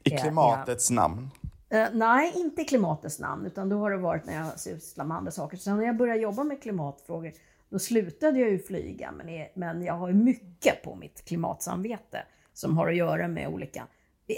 I 0.04 0.10
klimatets 0.10 0.90
är, 0.90 0.94
namn? 0.94 1.30
Uh, 1.74 1.86
nej, 1.92 2.32
inte 2.36 2.62
i 2.62 2.64
klimatets 2.64 3.18
namn, 3.18 3.46
utan 3.46 3.68
då 3.68 3.78
har 3.78 3.90
det 3.90 3.96
varit 3.96 4.26
när 4.26 4.36
jag 4.36 4.60
sysslar 4.60 5.04
med 5.04 5.16
andra 5.16 5.30
saker. 5.30 5.56
Så 5.56 5.74
när 5.74 5.84
jag 5.84 5.96
började 5.96 6.20
jobba 6.20 6.44
med 6.44 6.62
klimatfrågor, 6.62 7.32
då 7.68 7.78
slutade 7.78 8.40
jag 8.40 8.50
ju 8.50 8.58
flyga, 8.58 9.12
men, 9.12 9.28
är, 9.28 9.52
men 9.54 9.82
jag 9.82 9.94
har 9.94 10.08
ju 10.08 10.14
mycket 10.14 10.82
på 10.82 10.94
mitt 10.94 11.24
klimatsamvete 11.24 12.22
som 12.54 12.76
har 12.76 12.88
att 12.88 12.96
göra 12.96 13.28
med 13.28 13.48
olika 13.48 13.86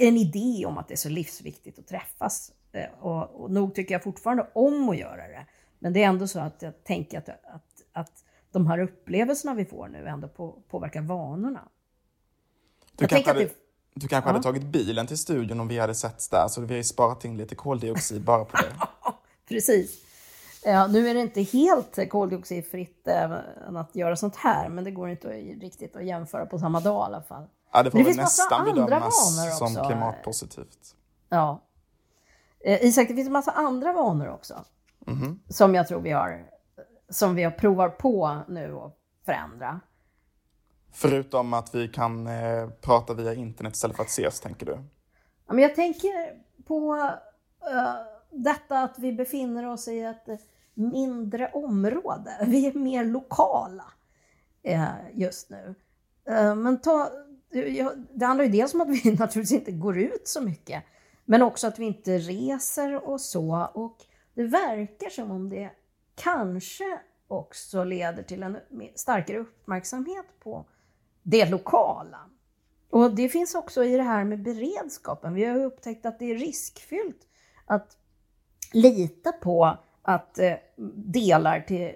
en 0.01 0.17
idé 0.17 0.67
om 0.67 0.79
att 0.79 0.89
det 0.89 0.95
är 0.95 0.97
så 0.97 1.09
livsviktigt 1.09 1.79
att 1.79 1.87
träffas. 1.87 2.53
Eh, 2.73 2.87
och, 3.01 3.43
och 3.43 3.51
nog 3.51 3.75
tycker 3.75 3.95
jag 3.95 4.03
fortfarande 4.03 4.47
om 4.53 4.89
att 4.89 4.99
göra 4.99 5.29
det. 5.29 5.47
Men 5.79 5.93
det 5.93 6.03
är 6.03 6.09
ändå 6.09 6.27
så 6.27 6.41
att 6.41 6.63
jag 6.63 6.85
tänker 6.85 7.19
att, 7.19 7.29
att, 7.29 7.83
att 7.93 8.25
de 8.53 8.67
här 8.67 8.79
upplevelserna 8.79 9.55
vi 9.55 9.65
får 9.65 9.89
nu 9.89 10.07
ändå 10.07 10.29
på, 10.29 10.63
påverkar 10.69 11.01
vanorna. 11.01 11.69
Du 12.97 13.03
jag 13.03 13.11
kanske, 13.11 13.31
hade, 13.31 13.45
det... 13.45 13.55
du 13.95 14.09
kanske 14.09 14.29
ja. 14.29 14.33
hade 14.33 14.43
tagit 14.43 14.63
bilen 14.63 15.07
till 15.07 15.19
studion 15.19 15.61
om 15.61 15.69
vi 15.69 15.79
hade 15.79 15.95
setts 15.95 16.29
där, 16.29 16.49
så 16.49 16.61
vi 16.61 16.67
har 16.67 16.77
ju 16.77 16.85
sparat 16.85 17.25
in 17.25 17.37
lite 17.37 17.55
koldioxid 17.55 18.23
bara 18.23 18.45
på 18.45 18.57
det. 18.57 18.75
Precis. 19.49 20.03
Ja, 20.65 20.87
nu 20.87 21.09
är 21.09 21.15
det 21.15 21.21
inte 21.21 21.43
helt 21.43 22.11
koldioxidfritt 22.11 23.09
även 23.09 23.77
att 23.77 23.97
göra 23.97 24.17
sånt 24.17 24.37
här, 24.37 24.69
men 24.69 24.85
det 24.85 24.91
går 24.91 25.09
inte 25.11 25.29
riktigt 25.61 25.97
att 25.97 26.05
jämföra 26.05 26.47
på 26.47 26.59
samma 26.59 26.81
dag 26.81 27.03
i 27.03 27.07
alla 27.07 27.23
fall. 27.23 27.47
Ja, 27.73 27.83
det 27.83 27.91
får 27.91 27.99
det 27.99 28.05
väl 28.05 28.17
nästan 28.17 28.65
bedömas 28.65 29.59
som 29.59 29.85
klimatpositivt. 29.87 30.97
Ja. 31.29 31.63
Eh, 32.65 32.85
Isak, 32.85 33.09
det 33.09 33.15
finns 33.15 33.27
en 33.27 33.33
massa 33.33 33.51
andra 33.51 33.93
vanor 33.93 34.29
också. 34.29 34.65
Mm 35.07 35.21
-hmm. 35.21 35.53
Som 35.53 35.75
jag 35.75 35.89
tror 35.89 36.01
vi 36.01 36.11
har, 36.11 36.47
som 37.09 37.35
vi 37.35 37.43
har 37.43 37.51
provar 37.51 37.89
på 37.89 38.39
nu 38.49 38.77
att 38.77 38.97
förändra. 39.25 39.81
Förutom 40.93 41.55
att 41.55 41.75
vi 41.75 41.89
kan 41.89 42.27
eh, 42.27 42.69
prata 42.81 43.15
via 43.15 43.35
internet 43.35 43.75
istället 43.75 43.97
för 43.97 44.03
att 44.03 44.09
ses, 44.09 44.41
tänker 44.41 44.67
du? 44.67 44.79
Ja, 45.47 45.55
men 45.55 45.59
jag 45.59 45.75
tänker 45.75 46.43
på 46.65 46.95
uh, 46.95 47.95
detta 48.31 48.79
att 48.79 48.99
vi 48.99 49.13
befinner 49.13 49.67
oss 49.67 49.89
i 49.89 50.01
ett 50.01 50.29
mindre 50.75 51.51
område. 51.51 52.31
Vi 52.47 52.67
är 52.67 52.75
mer 52.75 53.05
lokala 53.05 53.85
uh, 54.69 54.89
just 55.13 55.51
nu. 55.51 55.75
Uh, 56.31 56.55
men 56.55 56.81
ta, 56.81 57.11
det 58.13 58.25
handlar 58.25 58.45
ju 58.45 58.51
dels 58.51 58.75
om 58.75 58.81
att 58.81 58.89
vi 58.89 59.11
naturligtvis 59.19 59.53
inte 59.53 59.73
går 59.73 59.99
ut 59.99 60.29
så 60.29 60.41
mycket, 60.41 60.85
men 61.25 61.43
också 61.43 61.67
att 61.67 61.79
vi 61.79 61.85
inte 61.85 62.19
reser 62.19 63.09
och 63.09 63.21
så. 63.21 63.69
Och 63.75 63.97
det 64.35 64.43
verkar 64.43 65.11
som 65.11 65.31
om 65.31 65.49
det 65.49 65.71
kanske 66.15 67.01
också 67.29 67.85
leder 67.85 68.23
till 68.23 68.43
en 68.43 68.59
starkare 68.95 69.39
uppmärksamhet 69.39 70.27
på 70.39 70.65
det 71.23 71.51
lokala. 71.51 72.19
Och 72.91 73.15
det 73.15 73.29
finns 73.29 73.55
också 73.55 73.85
i 73.85 73.97
det 73.97 74.03
här 74.03 74.25
med 74.25 74.43
beredskapen. 74.43 75.35
Vi 75.35 75.45
har 75.45 75.65
upptäckt 75.65 76.07
att 76.07 76.19
det 76.19 76.31
är 76.31 76.35
riskfyllt 76.35 77.27
att 77.67 77.97
lita 78.73 79.33
på 79.33 79.79
att 80.03 80.39
eh, 80.39 80.55
delar 80.95 81.61
till 81.61 81.93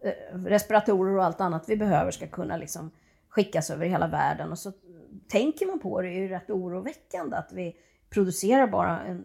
eh, 0.00 0.38
respiratorer 0.38 1.16
och 1.16 1.24
allt 1.24 1.40
annat 1.40 1.68
vi 1.68 1.76
behöver 1.76 2.10
ska 2.10 2.26
kunna 2.26 2.56
liksom 2.56 2.90
skickas 3.28 3.70
över 3.70 3.86
hela 3.86 4.06
världen. 4.06 4.52
Och 4.52 4.58
så 4.58 4.72
tänker 5.28 5.66
man 5.66 5.78
på 5.78 6.02
det 6.02 6.08
är 6.08 6.20
ju 6.20 6.28
rätt 6.28 6.50
oroväckande 6.50 7.36
att 7.36 7.52
vi 7.52 7.76
producerar 8.10 8.66
bara 8.66 9.00
en, 9.00 9.24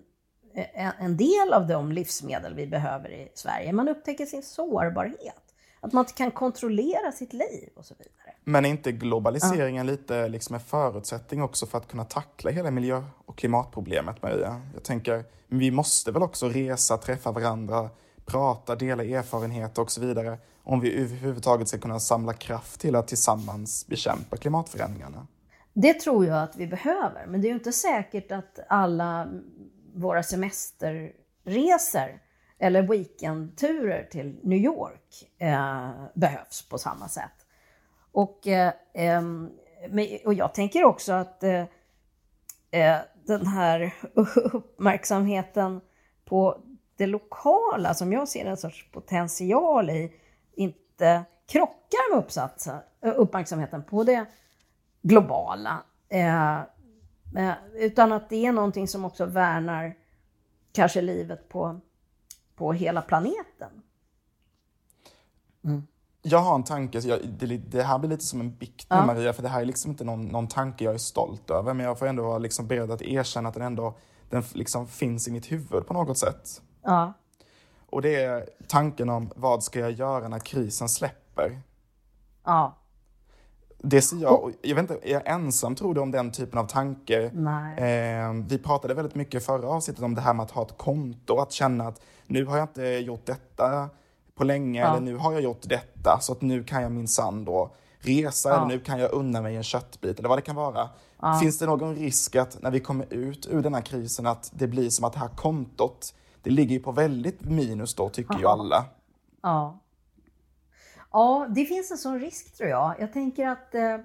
en 1.00 1.18
del 1.18 1.54
av 1.54 1.68
de 1.68 1.92
livsmedel 1.92 2.54
vi 2.54 2.68
behöver 2.68 3.10
i 3.10 3.32
Sverige. 3.34 3.74
Man 3.74 3.90
upptäcker 3.90 4.26
sin 4.26 4.44
sårbarhet. 4.44 5.36
Att 5.82 5.94
man 5.94 6.02
inte 6.02 6.14
kan 6.14 6.32
kontrollera 6.32 7.12
sitt 7.12 7.34
liv 7.34 7.70
och 7.76 7.86
så 7.86 7.94
vidare. 7.98 8.36
Men 8.44 8.66
är 8.66 8.70
inte 8.70 8.92
globaliseringen 8.92 9.86
ja. 9.86 9.92
lite 9.92 10.28
liksom 10.28 10.54
en 10.54 10.62
förutsättning 10.62 11.42
också 11.42 11.66
för 11.66 11.78
att 11.78 11.88
kunna 11.88 12.04
tackla 12.04 12.52
hela 12.52 12.72
miljö 12.72 13.04
och 13.26 13.38
klimatproblemet, 13.38 14.22
Maria? 14.22 14.62
Jag 14.74 14.84
tänker, 14.84 15.24
vi 15.48 15.72
måste 15.72 16.12
väl 16.12 16.24
också 16.24 16.50
resa, 16.50 16.98
träffa 16.98 17.32
varandra, 17.32 17.90
prata, 18.26 18.76
dela 18.76 19.04
erfarenheter 19.04 19.82
och 19.82 19.92
så 19.92 20.02
vidare 20.02 20.38
om 20.64 20.80
vi 20.80 20.94
överhuvudtaget 20.94 21.68
ska 21.68 21.78
kunna 21.78 22.00
samla 22.00 22.34
kraft 22.34 22.82
till 22.82 22.96
att 22.96 23.08
tillsammans 23.08 23.88
bekämpa 23.88 24.38
klimatförändringarna? 24.38 25.28
Det 25.82 25.94
tror 25.94 26.26
jag 26.26 26.44
att 26.44 26.56
vi 26.56 26.68
behöver, 26.68 27.26
men 27.26 27.42
det 27.42 27.48
är 27.48 27.50
ju 27.50 27.56
inte 27.56 27.72
säkert 27.72 28.32
att 28.32 28.60
alla 28.68 29.30
våra 29.94 30.24
semesterresor 30.24 32.20
eller 32.58 32.82
weekendturer 32.82 34.08
till 34.12 34.40
New 34.44 34.60
York 34.60 35.30
eh, 35.38 35.92
behövs 36.14 36.70
på 36.70 36.78
samma 36.78 37.10
sätt. 37.10 37.46
Och, 38.12 38.48
eh, 38.48 38.74
och 40.26 40.34
jag 40.34 40.54
tänker 40.54 40.84
också 40.84 41.14
att 41.14 41.44
eh, 41.44 41.64
eh 42.72 42.98
den 43.26 43.48
här 43.48 43.94
uppmärksamheten 44.54 45.82
på 46.26 46.62
det 46.98 47.08
lokala, 47.08 47.94
som 47.94 48.14
jag 48.14 48.28
ser 48.28 48.46
en 48.46 48.58
sorts 48.58 48.92
potential 48.92 49.90
i, 49.90 50.14
inte 50.54 51.24
krockar 51.48 52.12
med 52.14 52.20
uppsatsen, 52.24 52.80
uppmärksamheten 53.02 53.84
på 53.84 54.04
det 54.04 54.26
globala. 55.02 55.84
Eh, 56.10 56.60
utan 57.74 58.12
att 58.12 58.30
det 58.30 58.46
är 58.46 58.52
någonting 58.52 58.88
som 58.88 59.06
också 59.06 59.26
värnar 59.26 59.96
kanske 60.72 61.02
livet 61.02 61.50
på, 61.50 61.80
på 62.56 62.74
hela 62.74 63.02
planeten. 63.02 63.70
Mm. 65.64 65.88
Jag 66.22 66.40
har 66.40 66.56
en 66.56 66.64
tanke, 66.64 67.00
jag, 67.00 67.20
det, 67.28 67.58
det, 67.58 67.84
här 67.84 68.00
blir 68.00 68.10
lite 68.10 68.26
som 68.26 68.42
en 68.42 68.56
bikt 68.56 68.88
ja. 68.90 69.06
Maria, 69.06 69.34
för 69.34 69.44
det 69.44 69.50
här 69.50 69.62
är 69.62 69.66
liksom 69.66 69.92
inte 69.92 70.04
någon, 70.04 70.26
någon 70.26 70.48
tanke 70.48 70.84
jag 70.84 70.94
är 70.94 70.98
stolt 70.98 71.50
över, 71.50 71.74
men 71.74 71.86
jag 71.86 72.00
får 72.00 72.08
ändå 72.08 72.24
vara 72.24 72.38
liksom 72.38 72.68
beredd 72.68 72.92
att 72.92 73.02
erkänna 73.02 73.50
att 73.50 73.56
den 73.56 73.64
ändå 73.64 73.94
den 74.30 74.44
liksom 74.54 74.88
finns 74.88 75.28
i 75.28 75.32
mitt 75.32 75.52
huvud 75.52 75.88
på 75.88 75.94
något 75.94 76.18
sätt. 76.18 76.62
Ja. 76.84 77.14
Och 77.90 78.02
det 78.02 78.16
är 78.16 78.50
tanken 78.68 79.10
om 79.10 79.32
vad 79.36 79.64
ska 79.64 79.80
jag 79.80 79.92
göra 79.92 80.28
när 80.28 80.40
krisen 80.40 80.90
släpper? 80.90 81.62
Ja. 82.44 82.79
Det 83.82 84.02
ser 84.02 84.18
jag, 84.18 84.54
jag 84.62 84.76
vet 84.76 84.92
inte, 84.92 85.10
är 85.10 85.14
jag 85.14 85.28
ensam 85.28 85.76
tror 85.76 85.94
du 85.94 86.02
om 86.02 86.12
den 86.12 86.32
typen 86.32 86.60
av 86.60 86.68
tanke? 86.68 87.32
Eh, 87.78 88.34
vi 88.48 88.58
pratade 88.58 88.94
väldigt 88.94 89.16
mycket 89.16 89.46
förra 89.46 89.70
avsnittet 89.70 90.04
om 90.04 90.16
det 90.16 90.22
här 90.22 90.34
med 90.34 90.44
att 90.44 90.52
ha 90.52 90.62
ett 90.62 90.78
konto, 90.78 91.38
att 91.38 91.52
känna 91.52 91.88
att 91.88 92.02
nu 92.28 92.46
har 92.46 92.58
jag 92.58 92.64
inte 92.64 92.84
gjort 92.84 93.26
detta 93.26 93.90
på 94.36 94.44
länge, 94.44 94.82
ja. 94.82 94.88
eller 94.88 95.02
nu 95.02 95.16
har 95.16 95.34
jag 95.34 95.42
gjort 95.42 95.62
detta, 95.62 96.20
så 96.22 96.32
att 96.32 96.42
nu 96.42 96.64
kan 96.64 96.82
jag 96.82 96.92
minsann 96.92 97.46
då 97.46 97.72
resa, 98.00 98.50
ja. 98.50 98.56
eller 98.56 98.68
nu 98.68 98.80
kan 98.80 99.00
jag 99.00 99.12
unna 99.12 99.42
mig 99.42 99.56
en 99.56 99.64
köttbit, 99.64 100.20
eller 100.20 100.30
vad 100.30 100.38
det 100.38 100.42
kan 100.42 100.56
vara. 100.56 100.90
Ja. 101.22 101.40
Finns 101.42 101.60
det 101.60 101.66
någon 101.66 101.96
risk 101.96 102.36
att 102.36 102.62
när 102.62 102.72
vi 102.72 102.80
kommer 102.80 103.14
ut 103.14 103.48
ur 103.52 103.62
den 103.62 103.74
här 103.74 103.82
krisen 103.82 104.28
att 104.28 104.52
det 104.54 104.68
blir 104.68 104.90
som 104.90 105.06
att 105.06 105.14
det 105.14 105.20
här 105.20 105.28
kontot, 105.28 106.14
det 106.44 106.50
ligger 106.50 106.76
ju 106.76 106.80
på 106.80 106.92
väldigt 106.92 107.42
minus 107.42 107.96
då, 107.96 108.10
tycker 108.10 108.40
ju 108.40 108.48
alla. 108.48 108.86
Ja. 109.42 109.80
Ja, 111.12 111.48
det 111.50 111.66
finns 111.66 111.92
en 111.92 111.98
sån 111.98 112.20
risk 112.20 112.58
tror 112.58 112.70
jag. 112.70 112.96
Jag 113.00 113.14
tänker 113.14 113.48
att 113.48 113.76
eh, 113.76 113.98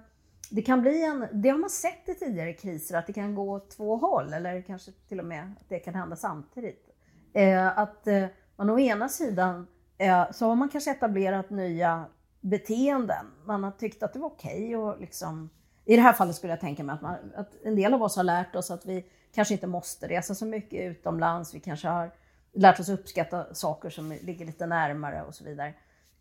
det 0.50 0.62
kan 0.62 0.82
bli 0.82 1.04
en, 1.04 1.26
det 1.32 1.48
har 1.48 1.58
man 1.58 1.70
sett 1.70 2.08
i 2.08 2.14
tidigare 2.14 2.52
kriser, 2.52 2.96
att 2.96 3.06
det 3.06 3.12
kan 3.12 3.34
gå 3.34 3.52
åt 3.52 3.70
två 3.70 3.96
håll, 3.96 4.32
eller 4.32 4.62
kanske 4.62 4.92
till 5.08 5.20
och 5.20 5.26
med 5.26 5.54
att 5.60 5.68
det 5.68 5.78
kan 5.78 5.94
hända 5.94 6.16
samtidigt. 6.16 6.88
Eh, 7.32 7.78
att 7.78 8.06
eh, 8.06 8.26
man 8.56 8.70
å 8.70 8.78
ena 8.78 9.08
sidan 9.08 9.66
Eh, 9.98 10.32
så 10.32 10.46
har 10.46 10.54
man 10.54 10.68
kanske 10.68 10.90
etablerat 10.90 11.50
nya 11.50 12.04
beteenden. 12.40 13.26
Man 13.44 13.64
har 13.64 13.70
tyckt 13.70 14.02
att 14.02 14.12
det 14.12 14.18
var 14.18 14.28
okej 14.28 14.76
okay 14.76 14.76
och 14.76 15.00
liksom, 15.00 15.50
i 15.84 15.96
det 15.96 16.02
här 16.02 16.12
fallet 16.12 16.36
skulle 16.36 16.52
jag 16.52 16.60
tänka 16.60 16.84
mig 16.84 16.94
att, 16.94 17.02
man, 17.02 17.16
att 17.36 17.50
en 17.64 17.76
del 17.76 17.94
av 17.94 18.02
oss 18.02 18.16
har 18.16 18.24
lärt 18.24 18.56
oss 18.56 18.70
att 18.70 18.86
vi 18.86 19.04
kanske 19.34 19.54
inte 19.54 19.66
måste 19.66 20.08
resa 20.08 20.34
så 20.34 20.46
mycket 20.46 20.90
utomlands. 20.90 21.54
Vi 21.54 21.60
kanske 21.60 21.88
har 21.88 22.10
lärt 22.52 22.80
oss 22.80 22.88
uppskatta 22.88 23.54
saker 23.54 23.90
som 23.90 24.12
ligger 24.12 24.46
lite 24.46 24.66
närmare 24.66 25.22
och 25.22 25.34
så 25.34 25.44
vidare. 25.44 25.74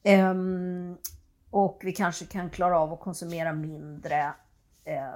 Um, 0.04 0.98
och 1.50 1.82
vi 1.84 1.92
kanske 1.92 2.26
kan 2.26 2.50
klara 2.50 2.80
av 2.80 2.94
att 2.94 3.00
konsumera 3.00 3.54
mindre. 3.54 4.34
Eh, 4.84 4.96
uh, 4.96 5.16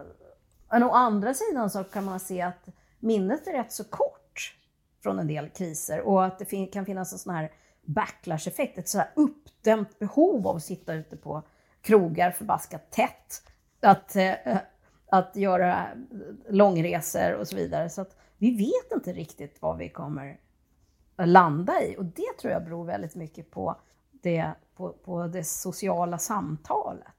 men 0.71 0.83
å 0.83 0.91
andra 0.91 1.33
sidan 1.33 1.69
så 1.69 1.83
kan 1.83 2.05
man 2.05 2.19
se 2.19 2.41
att 2.41 2.69
minnet 2.99 3.47
är 3.47 3.53
rätt 3.53 3.71
så 3.71 3.83
kort 3.83 4.55
från 5.03 5.19
en 5.19 5.27
del 5.27 5.49
kriser 5.49 6.01
och 6.01 6.25
att 6.25 6.39
det 6.39 6.45
fin 6.45 6.67
kan 6.67 6.85
finnas 6.85 7.13
en 7.13 7.19
sån 7.19 7.35
här 7.35 7.51
backlash-effekt, 7.85 8.77
ett 8.77 8.89
sådär 8.89 9.11
uppdämt 9.15 9.99
behov 9.99 10.47
av 10.47 10.55
att 10.55 10.63
sitta 10.63 10.93
ute 10.93 11.17
på 11.17 11.43
krogar 11.81 12.31
förbaskat 12.31 12.91
tätt, 12.91 13.43
att, 13.81 14.15
eh, 14.15 14.57
att 15.09 15.35
göra 15.35 15.87
långresor 16.49 17.33
och 17.33 17.47
så 17.47 17.55
vidare. 17.55 17.89
Så 17.89 18.01
att 18.01 18.17
vi 18.37 18.57
vet 18.57 18.91
inte 18.93 19.13
riktigt 19.13 19.61
vad 19.61 19.77
vi 19.77 19.89
kommer 19.89 20.39
landa 21.17 21.83
i 21.83 21.95
och 21.97 22.05
det 22.05 22.37
tror 22.39 22.53
jag 22.53 22.63
beror 22.63 22.85
väldigt 22.85 23.15
mycket 23.15 23.51
på 23.51 23.75
det, 24.11 24.51
på, 24.77 24.89
på 25.05 25.27
det 25.27 25.43
sociala 25.43 26.17
samtalet. 26.17 27.13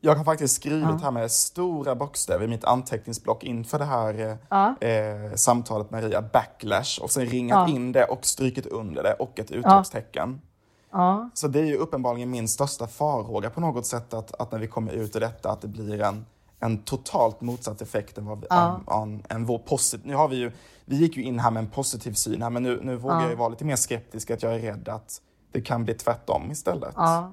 Jag 0.00 0.14
har 0.14 0.24
faktiskt 0.24 0.54
skrivit 0.54 0.88
ja. 0.88 0.98
här 1.02 1.10
med 1.10 1.30
stora 1.30 1.94
bokstäver 1.94 2.44
i 2.44 2.48
mitt 2.48 2.64
anteckningsblock 2.64 3.44
inför 3.44 3.78
det 3.78 3.84
här 3.84 4.14
eh, 4.20 4.36
ja. 4.48 4.86
eh, 4.88 5.34
samtalet 5.34 5.90
Maria, 5.90 6.22
backlash, 6.22 7.02
och 7.02 7.10
sen 7.10 7.26
ringat 7.26 7.68
ja. 7.68 7.74
in 7.74 7.92
det 7.92 8.04
och 8.04 8.26
strykit 8.26 8.66
under 8.66 9.02
det 9.02 9.12
och 9.12 9.38
ett 9.38 9.50
utropstecken. 9.50 10.40
Ja. 10.90 11.30
Så 11.34 11.48
det 11.48 11.60
är 11.60 11.64
ju 11.64 11.76
uppenbarligen 11.76 12.30
min 12.30 12.48
största 12.48 12.86
farhåga 12.86 13.50
på 13.50 13.60
något 13.60 13.86
sätt 13.86 14.14
att, 14.14 14.40
att 14.40 14.52
när 14.52 14.58
vi 14.58 14.66
kommer 14.66 14.92
ut 14.92 15.16
ur 15.16 15.20
detta 15.20 15.50
att 15.50 15.60
det 15.60 15.68
blir 15.68 16.00
en, 16.00 16.26
en 16.60 16.78
totalt 16.78 17.40
motsatt 17.40 17.82
effekt 17.82 18.18
än, 18.18 18.26
vad 18.26 18.40
vi, 18.40 18.46
ja. 18.50 18.80
än, 19.02 19.22
än 19.28 19.44
vår 19.44 19.58
positiv... 19.58 20.06
Nu 20.06 20.14
har 20.14 20.28
vi 20.28 20.36
ju, 20.36 20.52
vi 20.84 20.96
gick 20.96 21.16
ju 21.16 21.22
in 21.22 21.38
här 21.38 21.50
med 21.50 21.60
en 21.60 21.70
positiv 21.70 22.12
syn 22.12 22.42
här 22.42 22.50
men 22.50 22.62
nu, 22.62 22.80
nu 22.82 22.96
vågar 22.96 23.20
jag 23.20 23.30
ju 23.30 23.36
vara 23.36 23.48
lite 23.48 23.64
mer 23.64 23.76
skeptisk 23.76 24.30
att 24.30 24.42
jag 24.42 24.54
är 24.54 24.58
rädd 24.58 24.88
att 24.88 25.20
det 25.54 25.60
kan 25.60 25.84
bli 25.84 25.94
tvärtom 25.94 26.50
istället. 26.50 26.94
Ja. 26.96 27.32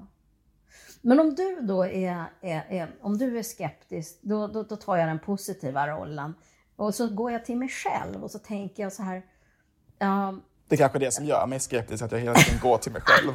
Men 1.00 1.20
om 1.20 1.34
du 1.34 1.60
då 1.60 1.84
är, 1.84 2.24
är, 2.40 2.64
är 2.68 2.94
om 3.00 3.18
du 3.18 3.38
är 3.38 3.42
skeptisk, 3.42 4.18
då, 4.20 4.46
då, 4.46 4.62
då, 4.62 4.76
tar 4.76 4.96
jag 4.96 5.08
den 5.08 5.18
positiva 5.18 5.88
rollen. 5.88 6.34
Och 6.76 6.94
så 6.94 7.08
går 7.08 7.32
jag 7.32 7.44
till 7.44 7.56
mig 7.56 7.68
själg 7.68 8.16
och 8.16 8.30
så 8.30 8.38
tänker 8.38 8.82
jag 8.82 8.92
så 8.92 9.02
här. 9.02 9.16
Um, 10.00 10.42
det 10.68 10.74
är 10.74 10.78
kanske 10.78 10.98
är 10.98 11.00
det 11.00 11.12
som 11.12 11.24
gör 11.24 11.46
mig 11.46 11.60
skeptisk, 11.60 12.02
att 12.02 12.12
jag 12.12 12.18
hela 12.18 12.34
tiden 12.34 12.60
går 12.62 12.78
till 12.78 12.92
mig 12.92 13.02
själv. 13.04 13.34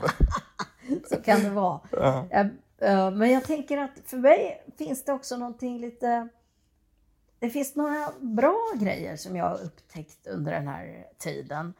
så 1.10 1.22
kan 1.22 1.44
det 1.44 1.50
vara. 1.50 1.80
Uh 2.82 2.90
uh, 2.90 3.12
men 3.12 3.32
jag 3.32 3.44
tänker 3.44 3.78
att 3.78 3.92
för 4.06 4.18
mig 4.18 4.64
finns 4.78 5.06
det 5.06 5.14
också 5.14 5.38
någonting 5.38 5.80
lite... 5.80 6.28
Det 7.40 7.50
finns 7.50 7.76
några 7.76 8.12
bra 8.20 8.74
grejer 8.76 9.18
som 9.18 9.36
jag 9.36 9.46
har 9.46 9.64
upptäckt 9.64 10.28
under 10.28 10.52
den 10.52 10.68
här 10.68 11.06
tiden. 11.18 11.74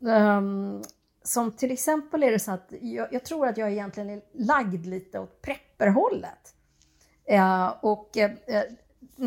Um, 0.00 0.82
som 1.24 1.52
till 1.52 1.70
exempel 1.70 2.22
är 2.22 2.30
det 2.30 2.38
så 2.38 2.52
att 2.52 2.72
jag, 2.80 3.12
jag, 3.12 3.24
tror 3.24 3.46
att 3.46 3.56
jag 3.56 3.72
egentligen 3.72 4.10
är 4.10 4.22
lagd 4.32 4.86
lite 4.86 5.18
åt 5.18 5.42
prepperhållet. 5.42 6.54
Uh, 7.32 7.68
och 7.80 8.16
uh, 8.16 8.60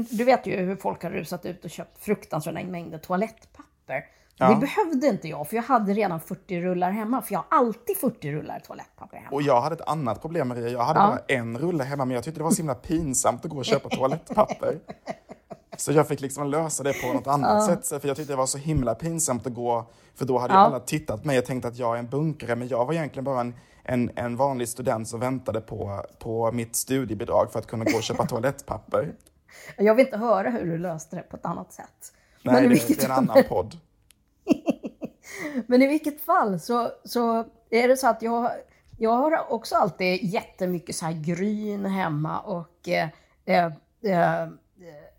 du 0.09 0.23
vet 0.23 0.47
ju 0.47 0.57
hur 0.57 0.75
folk 0.75 1.03
har 1.03 1.09
rusat 1.09 1.45
ut 1.45 1.65
och 1.65 1.69
köpt 1.69 2.03
fruktansvärda 2.03 2.63
mängder 2.63 2.97
toalettpapper. 2.97 4.05
Ja. 4.37 4.49
Det 4.49 4.55
behövde 4.55 5.07
inte 5.07 5.27
jag, 5.27 5.47
för 5.47 5.55
jag 5.55 5.63
hade 5.63 5.93
redan 5.93 6.19
40 6.19 6.61
rullar 6.61 6.91
hemma. 6.91 7.21
För 7.21 7.33
jag 7.33 7.39
har 7.49 7.59
alltid 7.59 7.97
40 7.97 8.31
rullar 8.31 8.59
toalettpapper 8.59 9.17
hemma. 9.17 9.29
Och 9.31 9.41
jag 9.41 9.61
hade 9.61 9.75
ett 9.75 9.87
annat 9.87 10.21
problem 10.21 10.47
Maria. 10.47 10.69
Jag 10.69 10.83
hade 10.83 10.99
ja. 10.99 11.07
bara 11.07 11.19
en 11.27 11.57
rulle 11.57 11.83
hemma, 11.83 12.05
men 12.05 12.15
jag 12.15 12.23
tyckte 12.23 12.39
det 12.39 12.43
var 12.43 12.51
så 12.51 12.57
himla 12.57 12.75
pinsamt 12.75 13.45
att 13.45 13.51
gå 13.51 13.57
och 13.57 13.65
köpa 13.65 13.89
toalettpapper. 13.95 14.79
Så 15.77 15.91
jag 15.91 16.07
fick 16.07 16.21
liksom 16.21 16.47
lösa 16.47 16.83
det 16.83 16.93
på 16.93 17.13
något 17.13 17.27
annat 17.27 17.67
ja. 17.69 17.75
sätt. 17.75 18.01
För 18.01 18.07
jag 18.07 18.17
tyckte 18.17 18.33
det 18.33 18.37
var 18.37 18.45
så 18.45 18.57
himla 18.57 18.95
pinsamt 18.95 19.47
att 19.47 19.53
gå, 19.53 19.85
för 20.15 20.25
då 20.25 20.37
hade 20.37 20.53
ja. 20.53 20.59
alla 20.59 20.79
tittat 20.79 21.21
på 21.21 21.27
mig 21.27 21.39
och 21.39 21.45
tänkt 21.45 21.65
att 21.65 21.77
jag 21.77 21.95
är 21.95 21.99
en 21.99 22.09
bunkare, 22.09 22.55
men 22.55 22.67
jag 22.67 22.85
var 22.85 22.93
egentligen 22.93 23.23
bara 23.23 23.41
en, 23.41 23.53
en, 23.83 24.11
en 24.15 24.35
vanlig 24.35 24.69
student 24.69 25.07
som 25.07 25.19
väntade 25.19 25.61
på, 25.61 26.05
på 26.19 26.51
mitt 26.51 26.75
studiebidrag 26.75 27.51
för 27.51 27.59
att 27.59 27.67
kunna 27.67 27.85
gå 27.85 27.97
och 27.97 28.03
köpa 28.03 28.25
toalettpapper. 28.27 29.13
Jag 29.77 29.95
vill 29.95 30.05
inte 30.05 30.17
höra 30.17 30.49
hur 30.49 30.65
du 30.65 30.77
löste 30.77 31.15
det 31.15 31.21
på 31.21 31.37
ett 31.37 31.45
annat 31.45 31.73
sätt. 31.73 32.13
Nej, 32.41 32.61
men 32.61 32.69
det, 32.69 32.87
det 32.87 33.03
är 33.03 33.05
en 33.05 33.11
annan 33.11 33.43
podd. 33.49 33.77
men 35.67 35.81
i 35.81 35.87
vilket 35.87 36.21
fall 36.21 36.59
så, 36.59 36.91
så 37.03 37.45
är 37.69 37.87
det 37.87 37.97
så 37.97 38.07
att 38.07 38.21
jag, 38.21 38.51
jag 38.97 39.11
har 39.11 39.53
också 39.53 39.75
alltid 39.75 40.23
jättemycket 40.23 40.95
så 40.95 41.05
här 41.05 41.13
gryn 41.13 41.85
hemma 41.85 42.39
och 42.39 42.89
eh, 42.89 43.09
eh, 43.45 43.65
eh 44.11 44.49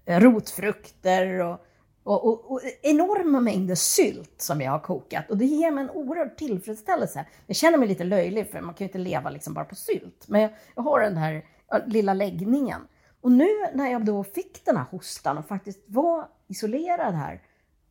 Eh, 0.06 0.20
rotfrukter 0.20 1.40
och, 1.40 1.60
och, 2.02 2.26
och, 2.26 2.52
och, 2.52 2.60
enorma 2.82 3.40
mängder 3.40 3.74
sylt 3.74 4.34
som 4.36 4.60
jag 4.60 4.70
har 4.70 4.78
kokat. 4.78 5.30
Och 5.30 5.36
det 5.36 5.44
ger 5.44 5.70
mig 5.70 5.84
en 5.84 5.90
oerhörd 5.90 6.36
tillfredsställelse. 6.36 7.26
Jag 7.46 7.56
känner 7.56 7.78
mig 7.78 7.88
lite 7.88 8.04
löjlig 8.04 8.50
för 8.50 8.60
man 8.60 8.74
kan 8.74 8.84
ju 8.84 8.88
inte 8.88 8.98
leva 8.98 9.30
liksom 9.30 9.54
bara 9.54 9.64
på 9.64 9.74
sylt. 9.74 10.24
Men 10.28 10.40
jag, 10.40 10.50
jag 10.74 10.82
har 10.82 11.00
den 11.00 11.16
här 11.16 11.44
lilla 11.86 12.14
läggningen. 12.14 12.80
Och 13.20 13.32
nu 13.32 13.48
när 13.74 13.90
jag 13.90 14.04
då 14.04 14.24
fick 14.24 14.64
den 14.64 14.76
här 14.76 14.84
hostan 14.90 15.38
och 15.38 15.46
faktiskt 15.48 15.84
var 15.86 16.28
isolerad 16.48 17.14
här, 17.14 17.42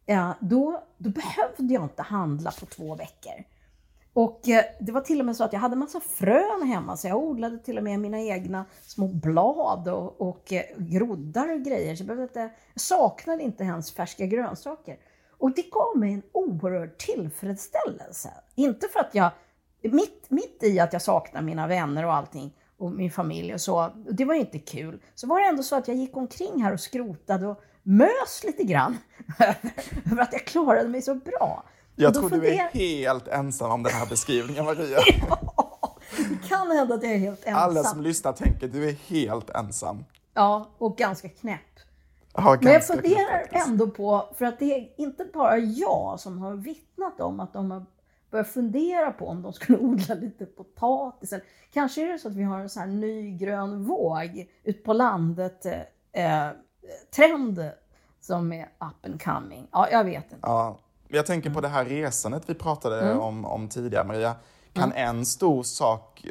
ja, 0.06 0.38
då, 0.40 0.84
då 0.98 1.10
behövde 1.10 1.74
jag 1.74 1.84
inte 1.84 2.02
handla 2.02 2.52
på 2.52 2.66
två 2.66 2.96
veckor. 2.96 3.44
Och 4.16 4.50
eh, 4.50 4.66
det 4.80 4.92
var 4.92 5.02
till 5.02 5.20
och 5.20 5.26
med 5.26 5.36
så 5.36 5.44
att 5.44 5.54
jag 5.54 5.60
hade 5.60 5.76
massa 5.76 6.00
frön 6.00 6.68
hemma, 6.68 6.98
så 6.98 7.08
jag 7.08 7.18
odlade 7.18 7.58
till 7.60 7.78
och 7.78 7.84
med 7.84 8.00
mina 8.00 8.22
egna 8.22 8.66
små 8.82 9.08
blad 9.08 9.88
och, 9.88 10.22
och 10.22 10.54
eh, 10.54 10.64
groddar 10.78 11.54
och 11.54 11.62
grejer. 11.62 11.96
Så 11.96 12.04
jag, 12.04 12.20
inte, 12.20 12.40
jag 12.74 12.82
saknade 12.82 13.44
inte 13.44 13.64
ens 13.64 13.94
färska 13.94 14.26
grönsaker. 14.26 14.98
Och 15.38 15.56
det 15.56 15.70
gav 15.72 15.98
mig 15.98 16.14
en 16.14 16.22
oerhörd 16.32 16.98
tillfredsställelse. 16.98 18.34
Inte 18.56 18.88
för 18.88 19.00
att 19.00 19.16
jag, 19.16 19.32
mitt, 19.82 20.30
mitt 20.30 20.64
i 20.64 20.80
att 20.80 20.94
jag 20.94 21.02
saknar 21.02 21.42
mina 21.42 21.68
vänner 21.68 22.06
och 22.06 22.14
allting, 22.14 22.54
och 22.78 22.92
min 22.92 23.12
familj 23.12 23.54
och 23.54 23.62
så. 23.62 23.92
Det 24.12 24.26
var 24.26 24.34
ju 24.34 24.40
inte 24.40 24.60
kul. 24.60 25.02
Så 25.16 25.28
var 25.28 25.40
det 25.40 25.48
ändå 25.48 25.64
så 25.64 25.76
att 25.76 25.88
jag 25.88 25.98
gick 25.98 26.18
omkring 26.18 26.64
här 26.64 26.74
och 26.74 26.80
skrotade 26.80 27.48
och 27.48 27.62
mös 27.84 28.44
lite 28.44 28.64
grann 28.64 28.98
över 30.12 30.22
att 30.22 30.34
jag 30.34 30.46
klarade 30.46 30.90
mig 30.90 31.02
så 31.02 31.16
bra. 31.16 31.64
Jag 31.96 32.14
tror 32.14 32.30
du 32.30 32.48
är 32.48 32.70
helt 32.74 33.28
ensam 33.28 33.72
om 33.72 33.84
den 33.84 33.94
här 33.94 34.06
beskrivningen, 34.06 34.66
Maria. 34.66 35.00
ja, 35.58 35.98
det 36.18 36.48
kan 36.48 36.72
hända 36.72 36.96
att 36.96 37.04
jag 37.04 37.12
är 37.12 37.18
helt 37.18 37.46
ensam. 37.46 37.64
Alla 37.64 37.84
som 37.84 38.02
lyssnar 38.02 38.34
tänker 38.34 38.68
du 38.68 38.90
är 38.90 38.94
helt 38.94 39.50
ensam. 39.50 40.06
Ja, 40.34 40.70
och 40.78 40.98
ganska 40.98 41.30
knäpp. 41.30 41.60
Ja, 42.34 42.58
Men 42.62 42.74
jag 42.74 42.88
funderar 42.88 43.48
ändå 43.52 43.88
på, 43.88 44.30
för 44.38 44.46
att 44.46 44.60
det 44.60 44.74
är 44.74 44.90
inte 44.98 45.26
bara 45.34 45.58
jag 45.58 46.20
som 46.20 46.40
har 46.40 46.54
vittnat 46.54 47.22
om 47.22 47.40
att 47.40 47.54
de 47.54 47.72
har 47.72 47.86
börjat 48.32 48.48
fundera 48.48 49.12
på 49.12 49.28
om 49.28 49.42
de 49.42 49.54
skulle 49.54 49.78
odla 49.82 50.16
lite 50.16 50.46
potatis. 50.46 51.34
Kanske 51.74 52.02
är 52.02 52.14
det 52.14 52.20
så 52.20 52.28
att 52.28 52.36
vi 52.36 52.44
har 52.44 52.60
en 52.60 52.70
sån 52.70 52.82
här 52.82 52.90
ny 52.90 53.38
grön 53.38 53.84
våg 53.84 54.48
ut 54.64 54.84
på 54.84 54.94
landet 54.94 55.66
eh, 56.12 56.50
trend 57.16 57.72
som 58.22 58.54
är 58.54 58.64
up 58.64 59.06
and 59.06 59.24
coming. 59.24 59.68
Ja, 59.72 59.90
jag 59.92 60.04
vet 60.04 60.24
inte. 60.24 60.40
Ja, 60.42 60.78
jag 61.08 61.26
tänker 61.26 61.50
på 61.50 61.62
det 61.62 61.68
här 61.68 61.86
resandet 61.86 62.44
vi 62.46 62.54
pratade 62.54 63.02
mm. 63.02 63.20
om, 63.20 63.46
om 63.46 63.70
tidigare, 63.70 64.04
Maria. 64.04 64.36
Kan 64.74 64.92
mm. 64.92 65.08
en 65.10 65.26
stor 65.26 65.64
sak... 65.64 66.26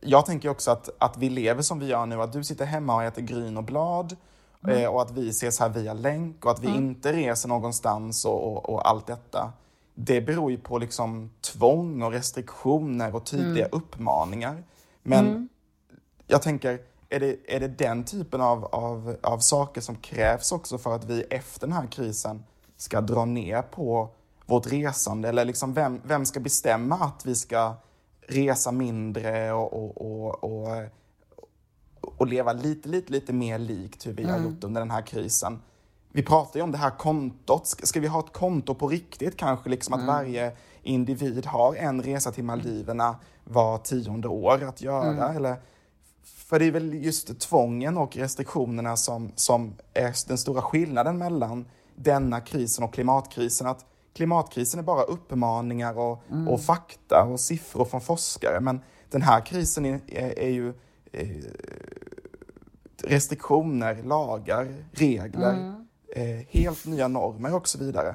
Jag 0.00 0.26
tänker 0.26 0.48
också 0.48 0.70
att, 0.70 0.88
att 0.98 1.16
vi 1.16 1.30
lever 1.30 1.62
som 1.62 1.78
vi 1.78 1.86
gör 1.86 2.06
nu, 2.06 2.22
att 2.22 2.32
du 2.32 2.44
sitter 2.44 2.64
hemma 2.64 2.94
och 2.94 3.02
äter 3.02 3.22
gryn 3.22 3.56
och 3.56 3.64
blad 3.64 4.16
mm. 4.64 4.76
eh, 4.76 4.88
och 4.88 5.02
att 5.02 5.10
vi 5.10 5.28
ses 5.28 5.60
här 5.60 5.68
via 5.68 5.92
länk 5.92 6.44
och 6.44 6.50
att 6.50 6.62
vi 6.62 6.68
mm. 6.68 6.78
inte 6.78 7.12
reser 7.12 7.48
någonstans 7.48 8.24
och, 8.24 8.52
och, 8.52 8.68
och, 8.68 8.88
allt 8.88 9.06
detta. 9.06 9.52
Det 9.94 10.20
beror 10.20 10.50
ju 10.50 10.58
på 10.58 10.78
liksom 10.78 11.30
tvång 11.40 12.02
och 12.02 12.12
restriktioner 12.12 13.14
och 13.14 13.26
tydliga 13.26 13.66
mm. 13.66 13.78
uppmaningar. 13.78 14.62
Men 15.02 15.26
mm. 15.28 15.48
jag 16.26 16.42
tänker, 16.42 16.80
är 17.08 17.20
det, 17.20 17.36
är 17.46 17.60
det 17.60 17.68
den 17.68 18.04
typen 18.04 18.40
av, 18.40 18.64
av, 18.64 19.16
av 19.22 19.38
saker 19.38 19.80
som 19.80 19.96
krävs 19.96 20.52
också 20.52 20.78
för 20.78 20.94
att 20.94 21.04
vi 21.04 21.22
efter 21.22 21.66
den 21.66 21.76
här 21.76 21.86
krisen 21.86 22.44
ska 22.78 23.00
dra 23.00 23.24
ner 23.24 23.62
på 23.62 24.08
vårt 24.46 24.66
resande? 24.66 25.28
Eller 25.28 25.44
liksom 25.44 25.72
vem, 25.72 26.00
vem 26.04 26.24
ska 26.24 26.40
bestämma 26.40 26.94
att 26.94 27.26
vi 27.26 27.34
ska 27.34 27.74
resa 28.28 28.72
mindre 28.72 29.52
och, 29.52 29.72
och, 29.72 30.02
och, 30.02 30.44
och, 30.44 30.84
och 32.00 32.26
leva 32.26 32.52
lite, 32.52 32.88
lite, 32.88 33.12
lite 33.12 33.32
mer 33.32 33.58
likt 33.58 34.06
hur 34.06 34.12
vi 34.12 34.22
mm. 34.22 34.34
har 34.34 34.50
gjort 34.50 34.64
under 34.64 34.80
den 34.80 34.90
här 34.90 35.02
krisen? 35.02 35.58
Vi 36.12 36.22
pratar 36.22 36.60
ju 36.60 36.64
om 36.64 36.72
det 36.72 36.78
här 36.78 36.90
kontot. 36.90 37.66
Ska, 37.66 37.86
ska 37.86 38.00
vi 38.00 38.06
ha 38.06 38.20
ett 38.20 38.32
konto 38.32 38.74
på 38.74 38.88
riktigt 38.88 39.36
kanske? 39.36 39.70
Liksom 39.70 39.94
att 39.94 40.00
mm. 40.00 40.14
varje 40.14 40.52
individ 40.82 41.46
har 41.46 41.74
en 41.74 42.02
resa 42.02 42.32
till 42.32 42.44
Maldiverna 42.44 43.16
var 43.44 43.78
tionde 43.78 44.28
år 44.28 44.64
att 44.64 44.82
göra? 44.82 45.26
Mm. 45.26 45.36
Eller, 45.36 45.56
för 46.22 46.58
det 46.58 46.64
är 46.64 46.70
väl 46.70 47.04
just 47.04 47.40
tvången 47.40 47.96
och 47.96 48.16
restriktionerna 48.16 48.96
som, 48.96 49.32
som 49.34 49.74
är 49.94 50.28
den 50.28 50.38
stora 50.38 50.62
skillnaden 50.62 51.18
mellan 51.18 51.64
denna 51.98 52.40
krisen 52.40 52.84
och 52.84 52.94
klimatkrisen. 52.94 53.66
Att 53.66 53.84
klimatkrisen 54.14 54.80
är 54.80 54.84
bara 54.84 55.02
uppmaningar 55.02 55.98
och, 55.98 56.22
mm. 56.30 56.48
och 56.48 56.60
fakta 56.60 57.24
och 57.24 57.40
siffror 57.40 57.84
från 57.84 58.00
forskare. 58.00 58.60
Men 58.60 58.80
den 59.10 59.22
här 59.22 59.46
krisen 59.46 59.86
är, 59.86 60.00
är, 60.06 60.38
är 60.38 60.50
ju 60.50 60.68
eh, 61.12 61.28
restriktioner, 63.02 64.02
lagar, 64.02 64.74
regler, 64.92 65.52
mm. 65.54 65.86
eh, 66.16 66.46
helt 66.48 66.86
nya 66.86 67.08
normer 67.08 67.54
och 67.54 67.68
så 67.68 67.78
vidare. 67.78 68.14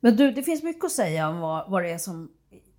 Men 0.00 0.16
du, 0.16 0.32
det 0.32 0.42
finns 0.42 0.62
mycket 0.62 0.84
att 0.84 0.92
säga 0.92 1.28
om 1.28 1.40
vad, 1.40 1.70
vad 1.70 1.82
det 1.82 1.90
är 1.90 1.98
som 1.98 2.30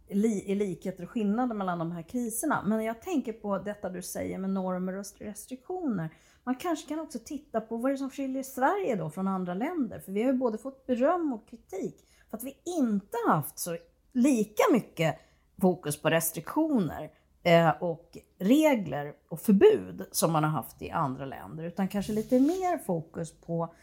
är 0.10 0.56
likheter 0.56 1.04
och 1.04 1.10
skillnader 1.10 1.56
mellan 1.56 1.80
de 1.80 1.92
här 1.92 2.02
kriserna. 2.02 2.64
Men 2.66 2.84
jag 2.84 3.02
tänker 3.02 3.34
på 3.34 3.58
detta 3.58 3.90
du 3.90 4.02
säger 4.02 4.38
med 4.38 4.50
normer 4.50 4.94
och 4.94 5.06
restriktioner. 5.20 6.10
Man 6.44 6.56
kanske 6.56 6.90
kan 6.90 7.00
också 7.00 7.20
titta 7.20 7.62
på 7.62 7.78
vad 7.78 7.92
det 7.92 7.96
är 7.96 7.98
som 7.98 8.10
skiljer 8.10 8.44
Sverige 8.44 8.96
då 8.96 9.10
från 9.10 9.28
andra 9.28 9.54
länder. 9.54 10.00
För 10.00 10.12
vi 10.12 10.24
har 10.24 10.32
ju 10.32 10.38
både 10.38 10.58
fått 10.58 10.86
beröm 10.86 11.34
och 11.34 11.48
kritik 11.48 12.06
för 12.30 12.38
att 12.38 12.44
vi 12.44 12.58
inte 12.66 13.18
haft 13.28 13.60
så 13.60 13.78
lika 14.12 14.64
mycket 14.72 15.20
fokus 15.62 16.02
på 16.02 16.10
restriktioner 16.10 17.12
eh, 17.44 17.70
och 17.70 18.18
regler 18.40 19.14
och 19.30 19.40
förbud 19.40 20.06
som 20.12 20.32
man 20.32 20.44
har 20.44 20.52
haft 20.52 20.82
i 20.82 20.92
andra 20.92 21.26
länder. 21.26 21.64
Utan 21.64 21.88
kanske 21.88 22.14
lite 22.14 22.40
mer 22.40 22.78
fokus 22.78 23.42
på, 23.42 23.74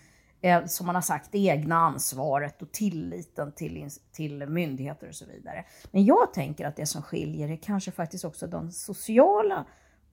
eh, 0.41 0.65
som 0.67 0.87
man 0.87 0.95
har 0.95 1.03
sagt, 1.03 1.33
det 1.33 1.39
egna 1.39 1.77
ansvaret 1.77 2.63
och 2.63 2.73
tilliten 2.73 3.53
till, 3.53 3.89
till 4.13 4.47
myndigheter 4.47 5.09
och 5.09 5.15
så 5.15 5.27
vidare. 5.27 5.65
Men 5.91 6.05
jag 6.05 6.33
tänker 6.35 6.67
att 6.67 6.77
det 6.77 6.87
som 6.87 7.03
skiljer 7.03 7.49
är 7.49 7.57
kanske 7.57 7.91
faktiskt 7.91 8.25
också 8.25 8.47
den 8.47 8.73
sociala 8.73 9.67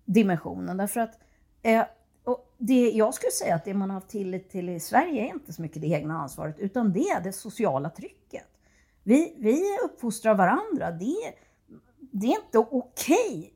dimensionen. 0.06 0.78
Därför 0.78 1.00
att 1.00 1.20
eh, 1.62 1.84
och 2.24 2.54
det, 2.58 2.92
jag 2.92 3.14
skulle 3.14 3.32
säga 3.32 3.56
att 3.56 3.66
det 3.66 3.74
man 3.74 3.90
har 3.90 3.94
haft 3.94 4.10
tillit 4.10 4.50
till 4.50 4.70
i 4.70 4.80
Sverige 4.80 5.22
är 5.22 5.28
inte 5.28 5.54
så 5.54 5.62
mycket 5.62 5.82
det 5.82 5.88
egna 5.88 6.18
ansvaret, 6.18 6.60
utan 6.60 6.94
det 6.94 7.10
är 7.10 7.22
det 7.22 7.34
sociala 7.34 7.90
trycket. 7.90 8.44
Vi, 9.04 9.36
vi 9.38 9.78
uppfostrar 9.86 10.36
varandra. 10.36 10.92
Det, 10.92 11.34
det 12.00 12.28
är 12.28 12.46
inte 12.46 12.58
okej 12.58 13.54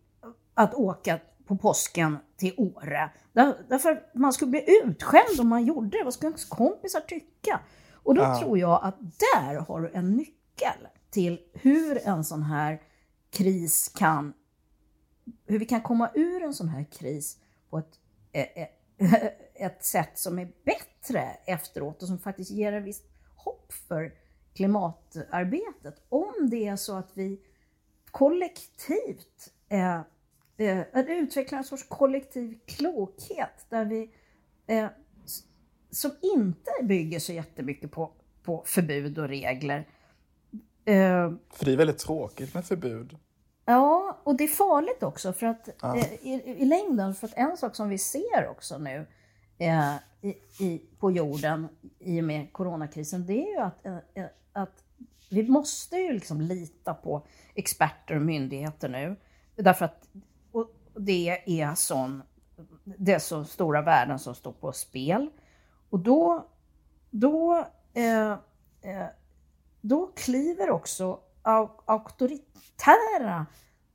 att 0.54 0.74
åka 0.74 1.20
på 1.46 1.58
påsken 1.58 2.18
till 2.38 2.54
Åre. 2.58 3.10
Där, 3.34 3.58
därför 3.70 4.04
man 4.14 4.34
skulle 4.34 4.52
bli 4.52 4.82
utskälld 4.84 5.40
om 5.40 5.48
man 5.48 5.66
gjorde 5.66 5.98
det. 5.98 6.04
Vad 6.04 6.14
skulle 6.14 6.30
ens 6.30 6.46
kompisar 6.46 7.00
tycka? 7.00 7.60
Och 7.94 8.16
då 8.16 8.22
ja. 8.22 8.40
tror 8.40 8.60
jag 8.60 8.80
att 8.84 9.00
där 9.00 9.56
har 9.56 9.82
du 9.82 9.92
en 9.94 10.12
nyckel 10.12 10.88
till 11.10 11.40
hur 11.54 12.08
en 12.08 12.24
sån 12.24 12.44
här 12.44 12.82
kris 13.30 13.92
kan, 13.96 14.34
hur 15.46 15.60
vi 15.60 15.66
kan 15.66 15.82
komma 15.82 16.10
ur 16.14 16.44
en 16.44 16.54
sån 16.54 16.70
här 16.70 16.84
kris 16.84 17.38
på 17.70 17.78
ett 17.78 18.00
E-, 18.38 18.52
e-, 18.56 18.70
ett 19.56 19.86
sätt 19.86 20.20
som 20.20 20.40
är 20.40 20.52
bättre 20.66 21.22
efteråt 21.46 22.02
och 22.02 22.08
som 22.08 22.20
faktiskt 22.20 22.52
ger 22.52 22.74
en 22.74 22.84
visst 22.84 23.06
hopp 23.36 23.74
för 23.74 24.14
klimatarbetet. 24.54 26.02
Om 26.10 26.50
det 26.50 26.68
är 26.68 26.76
så 26.76 26.96
att 26.96 27.12
vi 27.14 27.42
kollektivt 28.12 29.54
eh, 29.70 30.00
eh, 30.58 30.82
utvecklar 31.08 31.58
en 31.58 31.64
sorts 31.64 31.86
kollektiv 31.90 32.60
klokhet 32.66 33.66
där 33.70 33.86
vi 33.86 34.12
eh, 34.68 34.88
som 35.92 36.12
inte 36.22 36.72
bygger 36.84 37.20
så 37.20 37.34
jättemycket 37.34 37.92
på, 37.92 38.12
på 38.44 38.64
förbud 38.66 39.18
och 39.18 39.28
regler. 39.28 39.88
Eh, 40.86 41.34
för 41.50 41.66
det 41.66 41.74
är 41.74 41.78
väldigt 41.78 41.98
tråkigt 41.98 42.54
med 42.54 42.66
förbud. 42.66 43.18
Ja, 43.70 44.18
och 44.24 44.36
det 44.36 44.44
är 44.44 44.48
farligt 44.48 45.04
också 45.04 45.34
för 45.34 45.46
att 45.46 45.70
ja. 45.82 45.98
eh, 45.98 46.14
i, 46.14 46.56
i, 46.58 46.66
längden, 46.66 47.16
för 47.16 47.28
att 47.28 47.34
en 47.34 47.58
sak 47.58 47.76
som 47.76 47.90
vi 47.90 47.98
ser 47.98 48.48
också 48.50 48.78
nu 48.78 49.08
eh, 49.58 49.96
i, 50.22 50.30
i, 50.60 50.82
på 51.00 51.12
jorden 51.12 51.68
i 52.00 52.22
och 52.22 52.24
med 52.24 52.54
coronakrisen, 52.54 53.26
det 53.26 53.34
är 53.34 53.52
ju 53.52 53.58
att, 53.58 53.86
eh, 53.86 53.98
eh, 54.14 54.26
att 54.54 54.84
vi 55.30 55.50
måste 55.50 55.98
ju 55.98 56.14
liksom 56.14 56.42
lita 56.42 56.94
på 56.94 57.28
experter 57.56 58.16
och 58.16 58.22
myndigheter 58.22 58.90
nu. 58.90 59.16
Därför 59.56 59.86
att 59.86 60.10
och 60.52 60.72
det 60.96 61.44
är 61.46 61.76
sån, 61.76 62.24
det 62.84 63.14
är 63.14 63.20
så 63.20 63.44
stora 63.44 63.82
värden 63.82 64.20
som 64.20 64.36
står 64.36 64.52
på 64.52 64.72
spel. 64.72 65.30
Och 65.90 66.00
då, 66.00 66.48
då, 67.10 67.66
eh, 67.94 68.32
eh, 68.82 69.08
då 69.82 70.12
kliver 70.16 70.70
också 70.70 71.20
auktoritära 71.86 73.46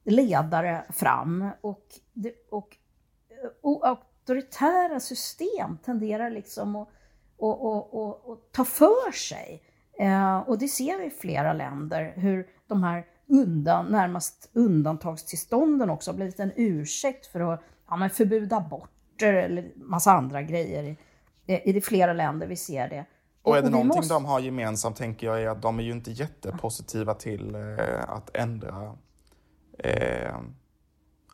ledare 0.05 0.85
fram 0.91 1.51
och, 1.61 1.87
och, 2.51 2.77
eh, 3.31 3.51
och 3.63 3.89
auktoritära 3.89 5.01
system 5.01 5.79
tenderar 5.85 6.31
liksom 6.31 6.77
att 6.77 6.89
och, 7.43 7.65
och, 7.67 7.95
och, 7.95 8.31
och 8.31 8.49
ta 8.53 8.65
för 8.65 9.13
sig. 9.13 9.63
Eh, 9.99 10.39
och 10.39 10.59
det 10.59 10.69
ser 10.69 10.99
vi 10.99 11.05
i 11.05 11.11
flera 11.11 11.53
länder, 11.53 12.13
hur 12.17 12.47
de 12.67 12.83
här 12.83 13.07
undan, 13.27 13.87
närmast 13.87 14.51
undantagstillstånden 14.53 15.91
också 15.91 16.11
har 16.11 16.17
blivit 16.17 16.41
en 16.41 16.53
ursäkt 16.57 17.27
för 17.27 17.41
att 17.41 17.63
ja, 17.89 17.97
men 17.97 18.11
förbjuda 18.11 18.57
aborter 18.57 19.35
eller 19.35 19.73
massa 19.77 20.13
andra 20.13 20.43
grejer. 20.43 20.83
I, 20.85 20.97
i, 21.47 21.77
i 21.77 21.81
flera 21.81 22.13
länder 22.13 22.47
vi 22.47 22.57
ser 22.57 22.89
det. 22.89 23.05
Och 23.43 23.57
är 23.57 23.63
det 23.63 23.71
någonting 23.71 23.99
måste... 23.99 24.15
de 24.15 24.25
har 24.25 24.41
gemensamt 24.41 24.97
tänker 24.97 25.27
jag 25.27 25.43
är 25.43 25.49
att 25.49 25.63
de 25.63 25.79
är 25.79 25.83
ju 25.83 25.93
inte 25.93 26.11
jättepositiva 26.11 27.15
till 27.15 27.55
eh, 27.55 28.09
att 28.09 28.37
ändra 28.37 28.97
eh, 29.79 30.37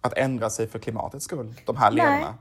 att 0.01 0.19
ändra 0.19 0.51
sig 0.51 0.67
för 0.67 0.79
klimatets 0.79 1.25
skull, 1.25 1.55
de 1.67 1.77
här 1.77 1.91
ledarna. 1.91 2.21
Nej, 2.21 2.35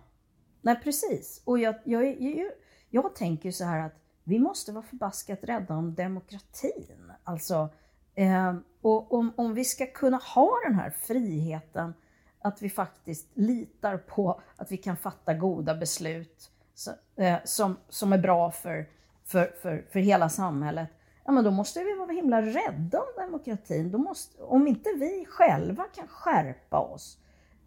Nej 0.61 0.79
precis. 0.83 1.41
Och 1.45 1.59
jag, 1.59 1.75
jag, 1.83 2.21
jag, 2.21 2.51
jag 2.89 3.15
tänker 3.15 3.51
så 3.51 3.63
här 3.63 3.85
att 3.85 3.95
vi 4.23 4.39
måste 4.39 4.71
vara 4.71 4.83
förbaskat 4.83 5.39
rädda 5.41 5.75
om 5.75 5.95
demokratin. 5.95 7.11
Alltså, 7.23 7.69
eh, 8.15 8.55
och 8.81 9.13
om, 9.13 9.33
om 9.37 9.53
vi 9.53 9.65
ska 9.65 9.85
kunna 9.85 10.17
ha 10.17 10.51
den 10.65 10.75
här 10.75 10.89
friheten, 10.89 11.93
att 12.39 12.61
vi 12.61 12.69
faktiskt 12.69 13.27
litar 13.33 13.97
på 13.97 14.41
att 14.55 14.71
vi 14.71 14.77
kan 14.77 14.97
fatta 14.97 15.33
goda 15.33 15.75
beslut 15.75 16.51
så, 16.73 16.91
eh, 17.15 17.37
som, 17.45 17.77
som 17.89 18.13
är 18.13 18.17
bra 18.17 18.51
för, 18.51 18.89
för, 19.27 19.53
för, 19.61 19.85
för 19.91 19.99
hela 19.99 20.29
samhället, 20.29 20.89
ja 21.25 21.31
men 21.31 21.43
då 21.43 21.51
måste 21.51 21.83
vi 21.83 21.93
vara 21.93 22.11
himla 22.11 22.41
rädda 22.41 22.99
om 22.99 23.07
demokratin. 23.17 23.91
Då 23.91 23.97
måste, 23.97 24.43
om 24.43 24.67
inte 24.67 24.89
vi 24.99 25.25
själva 25.29 25.83
kan 25.83 26.07
skärpa 26.07 26.79
oss 26.79 27.17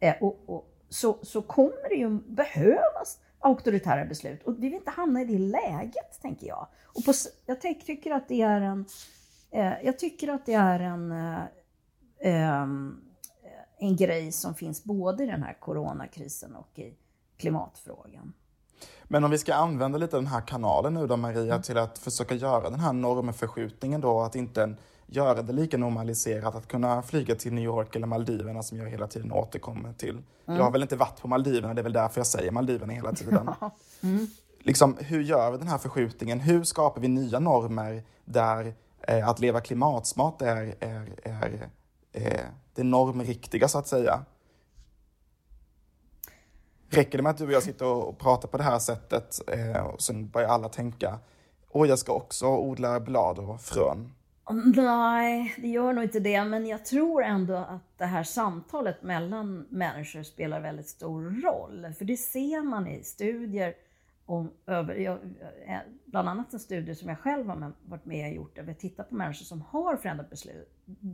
eh, 0.01 0.14
och, 0.20 0.40
och, 0.46 0.66
så, 0.88 1.18
så 1.23 1.42
kommer 1.42 1.88
det 1.88 1.94
ju 1.94 2.11
behövas 2.11 3.18
auktoritära 3.38 4.05
beslut. 4.05 4.42
Och 4.42 4.57
vi 4.57 4.61
vill 4.61 4.75
inte 4.75 4.90
hamna 4.90 5.23
i 5.23 5.25
det 5.25 5.38
läget, 5.38 6.23
tänker 6.23 6.46
jag. 6.46 6.66
Och 6.85 7.05
på, 7.05 7.12
jag 7.46 7.61
tycker 7.61 8.11
att 8.11 8.29
det 8.29 8.42
är 8.42 8.61
en... 8.61 8.87
Eh, 9.51 9.73
jag 9.83 9.99
tycker 9.99 10.29
att 10.29 10.46
det 10.46 10.55
är 10.55 10.81
en, 10.81 11.12
eh, 11.12 11.42
ehm, 12.20 13.01
en 13.79 13.96
grej 13.96 14.33
som 14.33 14.55
finns 14.55 14.85
både 14.85 15.25
i 15.25 15.27
den 15.27 15.42
här 15.42 15.57
coronakrisen 15.61 16.57
och 16.57 16.79
i 16.79 16.94
klimatfrågan. 17.37 18.33
Men 19.05 19.25
om 19.25 19.31
vi 19.31 19.38
ska 19.38 19.55
använda 19.55 19.99
lite 19.99 20.16
den 20.16 20.27
här 20.27 20.40
kanalen 20.40 20.95
nu 20.95 21.07
då 21.07 21.16
Maria 21.16 21.55
mm. 21.55 21.62
till 21.62 21.79
att 21.79 21.99
försöka 21.99 22.35
göra 22.35 22.71
den 22.71 22.81
här 22.81 22.93
normförskjutningen 22.93 24.01
då, 24.01 24.21
att 24.21 24.37
inte 24.37 24.75
göra 25.07 25.43
det 25.43 25.53
lika 25.53 25.79
normaliserat 25.79 26.55
att 26.55 26.69
kunna 26.69 27.03
flyga 27.03 27.35
till 27.35 27.53
New 27.53 27.64
York 27.64 27.97
eller 27.97 28.07
Maldiverna 28.07 28.62
som 28.62 28.79
jag 28.79 28.90
hela 28.90 29.07
tiden 29.07 29.33
återkommer 29.33 29.93
till. 29.93 30.11
Mm. 30.11 30.59
Jag 30.59 30.64
har 30.64 30.71
väl 30.71 30.83
inte 30.83 30.97
varit 30.97 31.21
på 31.21 31.29
Maldiverna, 31.29 31.75
det 31.75 31.81
är 31.81 31.83
väl 31.83 31.93
därför 31.93 32.21
jag 32.21 32.27
säger 32.27 32.51
Maldiverna 32.51 32.93
hela 32.93 33.12
tiden. 33.12 33.51
mm. 34.01 34.27
liksom, 34.59 34.97
hur 35.01 35.23
gör 35.23 35.51
vi 35.51 35.59
den 35.59 35.69
här 35.69 35.79
förskjutningen? 35.79 36.40
Hur 36.40 36.64
skapar 36.64 37.01
vi 37.01 37.09
nya 37.09 37.38
normer 37.38 38.03
där 38.25 38.75
eh, 39.03 39.29
att 39.29 39.40
leva 39.40 39.61
klimatsmart 39.61 40.43
är, 40.43 40.75
är, 40.81 41.12
är, 41.23 41.69
är 42.12 42.51
det 42.75 42.83
normriktiga 42.83 43.69
så 43.69 43.79
att 43.79 43.87
säga? 43.87 44.25
Räcker 46.92 47.18
det 47.18 47.22
med 47.22 47.31
att 47.31 47.38
du 47.38 47.44
och 47.44 47.53
jag 47.53 47.62
sitter 47.62 47.87
och 47.87 48.18
pratar 48.18 48.48
på 48.48 48.57
det 48.57 48.62
här 48.62 48.79
sättet 48.79 49.40
eh, 49.48 49.83
och 49.83 50.03
sen 50.03 50.29
börjar 50.29 50.48
alla 50.48 50.68
tänka, 50.68 51.18
åh 51.68 51.88
jag 51.88 51.98
ska 51.98 52.12
också 52.12 52.46
odla 52.46 53.00
blad 53.00 53.38
och 53.38 53.61
frön? 53.61 54.12
Nej, 54.76 55.55
det 55.59 55.68
gör 55.68 55.92
nog 55.92 56.05
inte 56.05 56.20
det, 56.20 56.44
men 56.44 56.66
jag 56.66 56.85
tror 56.85 57.22
ändå 57.22 57.57
att 57.57 57.98
det 57.98 58.05
här 58.05 58.24
samtalet 58.24 59.03
mellan 59.03 59.66
människor 59.70 60.22
spelar 60.22 60.61
väldigt 60.61 60.88
stor 60.88 61.42
roll. 61.42 61.94
För 61.98 62.05
det 62.05 62.16
ser 62.16 62.62
man 62.62 62.87
i 62.87 63.05
studier, 63.05 63.74
om, 64.26 64.50
över, 64.66 64.94
jag, 64.94 65.18
eh, 65.66 65.79
bland 66.05 66.29
annat 66.29 66.53
en 66.53 66.61
studie 66.61 66.94
som 66.94 67.09
jag 67.09 67.18
själv 67.18 67.48
har 67.48 67.72
varit 67.83 68.05
med 68.05 68.29
och 68.29 68.37
gjort, 68.37 68.57
där 68.57 68.62
vi 68.62 68.74
tittar 68.74 69.05
på 69.05 69.14
människor 69.14 69.44
som 69.44 69.62
har 69.62 69.96
förändrat 69.96 70.31
beslut, 70.31 70.68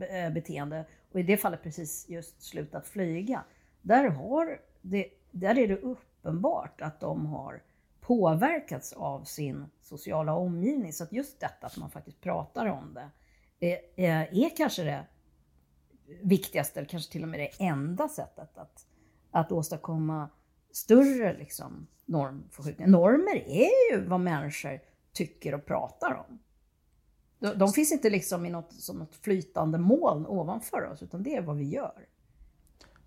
eh, 0.09 0.33
beteende 0.33 0.85
och 1.11 1.19
i 1.19 1.23
det 1.23 1.37
fallet 1.37 1.63
precis 1.63 2.09
just 2.09 2.41
slutat 2.41 2.87
flyga. 2.87 3.43
Där, 3.81 4.09
har 4.09 4.59
det, 4.81 5.05
där 5.31 5.57
är 5.57 5.67
det 5.67 5.77
uppenbart 5.77 6.81
att 6.81 6.99
de 6.99 7.25
har 7.25 7.61
påverkats 7.99 8.93
av 8.93 9.23
sin 9.23 9.65
sociala 9.81 10.33
omgivning. 10.33 10.93
Så 10.93 11.03
att 11.03 11.11
just 11.11 11.39
detta 11.39 11.67
att 11.67 11.77
man 11.77 11.89
faktiskt 11.89 12.21
pratar 12.21 12.65
om 12.65 12.93
det 13.59 13.79
är, 13.95 14.35
är 14.45 14.55
kanske 14.57 14.83
det 14.83 15.05
viktigaste, 16.21 16.79
eller 16.79 16.89
kanske 16.89 17.11
till 17.11 17.23
och 17.23 17.29
med 17.29 17.39
det 17.39 17.63
enda 17.65 18.09
sättet 18.09 18.57
att, 18.57 18.85
att 19.31 19.51
åstadkomma 19.51 20.29
större 20.71 21.37
liksom, 21.37 21.87
normförskjutningar. 22.05 22.91
Normer 22.91 23.35
är 23.47 23.93
ju 23.93 24.05
vad 24.05 24.19
människor 24.19 24.79
tycker 25.13 25.53
och 25.53 25.65
pratar 25.65 26.25
om. 26.29 26.39
De, 27.39 27.57
de 27.57 27.73
finns 27.73 27.91
inte 27.91 28.09
liksom 28.09 28.45
i 28.45 28.49
något, 28.49 28.73
som 28.73 28.97
något 28.99 29.15
flytande 29.15 29.77
moln 29.77 30.25
ovanför 30.25 30.85
oss, 30.91 31.03
utan 31.03 31.23
det 31.23 31.35
är 31.35 31.41
vad 31.41 31.57
vi 31.57 31.69
gör. 31.69 32.07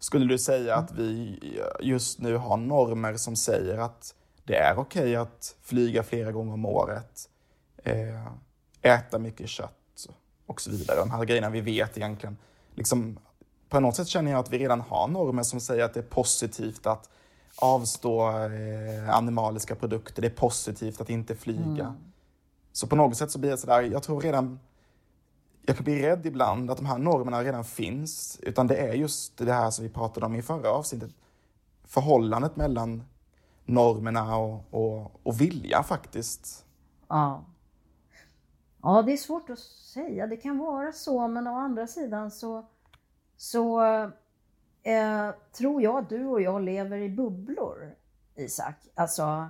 Skulle 0.00 0.26
du 0.26 0.38
säga 0.38 0.76
att 0.76 0.92
vi 0.92 1.38
just 1.80 2.18
nu 2.18 2.36
har 2.36 2.56
normer 2.56 3.16
som 3.16 3.36
säger 3.36 3.78
att 3.78 4.14
det 4.44 4.56
är 4.56 4.78
okej 4.78 5.02
okay 5.02 5.16
att 5.16 5.56
flyga 5.62 6.02
flera 6.02 6.32
gånger 6.32 6.52
om 6.52 6.66
året, 6.66 7.28
eh, 7.84 8.26
äta 8.82 9.18
mycket 9.18 9.48
kött 9.48 10.08
och 10.46 10.60
så 10.60 10.70
vidare. 10.70 10.98
De 10.98 11.10
här 11.10 11.24
grejerna 11.24 11.50
vi 11.50 11.60
vet 11.60 11.96
egentligen. 11.96 12.36
Liksom, 12.74 13.18
på 13.68 13.80
något 13.80 13.96
sätt 13.96 14.08
känner 14.08 14.30
jag 14.30 14.40
att 14.40 14.52
vi 14.52 14.58
redan 14.58 14.80
har 14.80 15.08
normer 15.08 15.42
som 15.42 15.60
säger 15.60 15.84
att 15.84 15.94
det 15.94 16.00
är 16.00 16.04
positivt 16.04 16.86
att 16.86 17.10
avstå 17.56 18.28
eh, 18.28 19.16
animaliska 19.16 19.74
produkter. 19.74 20.22
Det 20.22 20.28
är 20.28 20.36
positivt 20.36 21.00
att 21.00 21.10
inte 21.10 21.36
flyga. 21.36 21.84
Mm. 21.84 21.94
Så 22.72 22.86
på 22.86 22.96
något 22.96 23.16
sätt 23.16 23.30
så 23.30 23.38
blir 23.38 23.50
det 23.50 23.56
sådär, 23.56 23.82
jag 23.82 24.02
tror 24.02 24.20
redan 24.20 24.60
jag 25.62 25.76
kan 25.76 25.84
bli 25.84 26.02
rädd 26.02 26.26
ibland 26.26 26.70
att 26.70 26.76
de 26.76 26.86
här 26.86 26.98
normerna 26.98 27.44
redan 27.44 27.64
finns. 27.64 28.40
Utan 28.42 28.66
det 28.66 28.76
är 28.76 28.92
just 28.92 29.36
det 29.36 29.52
här 29.52 29.70
som 29.70 29.84
vi 29.84 29.90
pratade 29.90 30.26
om 30.26 30.34
i 30.34 30.42
förra 30.42 30.70
avsnittet. 30.70 31.10
Förhållandet 31.84 32.56
mellan 32.56 33.02
normerna 33.64 34.36
och, 34.36 34.64
och, 34.70 35.20
och 35.22 35.40
vilja 35.40 35.82
faktiskt. 35.82 36.64
Ja. 37.08 37.44
Ja, 38.82 39.02
det 39.02 39.12
är 39.12 39.16
svårt 39.16 39.50
att 39.50 39.58
säga. 39.58 40.26
Det 40.26 40.36
kan 40.36 40.58
vara 40.58 40.92
så, 40.92 41.28
men 41.28 41.46
å 41.46 41.58
andra 41.58 41.86
sidan 41.86 42.30
så, 42.30 42.66
så 43.36 43.82
eh, 44.82 45.30
tror 45.52 45.82
jag 45.82 45.98
att 45.98 46.08
du 46.08 46.26
och 46.26 46.42
jag 46.42 46.62
lever 46.62 46.98
i 46.98 47.08
bubblor, 47.08 47.94
Isak. 48.36 48.74
Alltså, 48.94 49.48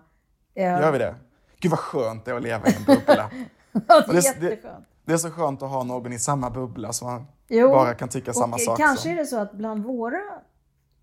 eh, 0.55 0.65
Gör 0.65 0.93
vi 0.93 0.99
det? 0.99 1.15
Gud 1.59 1.71
vad 1.71 1.81
skönt 1.81 2.25
det 2.25 2.31
är 2.31 2.35
att 2.35 2.43
leva 2.43 2.69
i 2.69 2.75
en 2.77 2.85
bubbla. 2.85 3.31
det 3.73 4.19
är 4.19 4.25
jätteskönt. 4.25 4.87
Det 5.05 5.13
är 5.13 5.17
så 5.17 5.31
skönt 5.31 5.63
att 5.63 5.71
ha 5.71 5.85
någon 5.85 6.13
i 6.13 6.19
samma 6.19 6.51
bubbla 6.51 6.93
som 6.93 7.09
man 7.09 7.27
jo, 7.49 7.69
bara 7.69 7.95
kan 7.95 8.09
tycka 8.09 8.33
samma 8.33 8.59
sak 8.59 8.79
Kanske 8.79 9.03
som. 9.03 9.11
är 9.13 9.17
det 9.17 9.27
så 9.27 9.39
att 9.39 9.53
bland 9.53 9.85
våra 9.85 10.23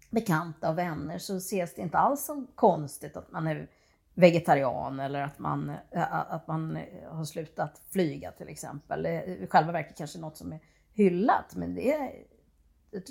bekanta 0.10 0.70
och 0.70 0.78
vänner 0.78 1.18
så 1.18 1.36
ses 1.36 1.76
det 1.76 1.82
inte 1.82 1.98
alls 1.98 2.26
som 2.26 2.48
konstigt 2.56 3.18
att 3.18 3.32
man 3.32 3.48
är 3.48 3.70
vegetarian 4.14 5.00
eller 5.00 5.22
att 5.22 5.40
man, 5.40 5.72
att 6.10 6.48
man 6.48 6.80
har 7.10 7.26
slutat 7.26 7.82
flyga 7.92 8.32
till 8.32 8.50
exempel. 8.50 9.06
I 9.06 9.48
själva 9.50 9.72
verket 9.72 9.98
kanske 9.98 10.20
något 10.20 10.38
som 10.38 10.54
är 10.54 10.60
hyllat, 10.94 11.56
men 11.56 11.76
det, 11.76 12.12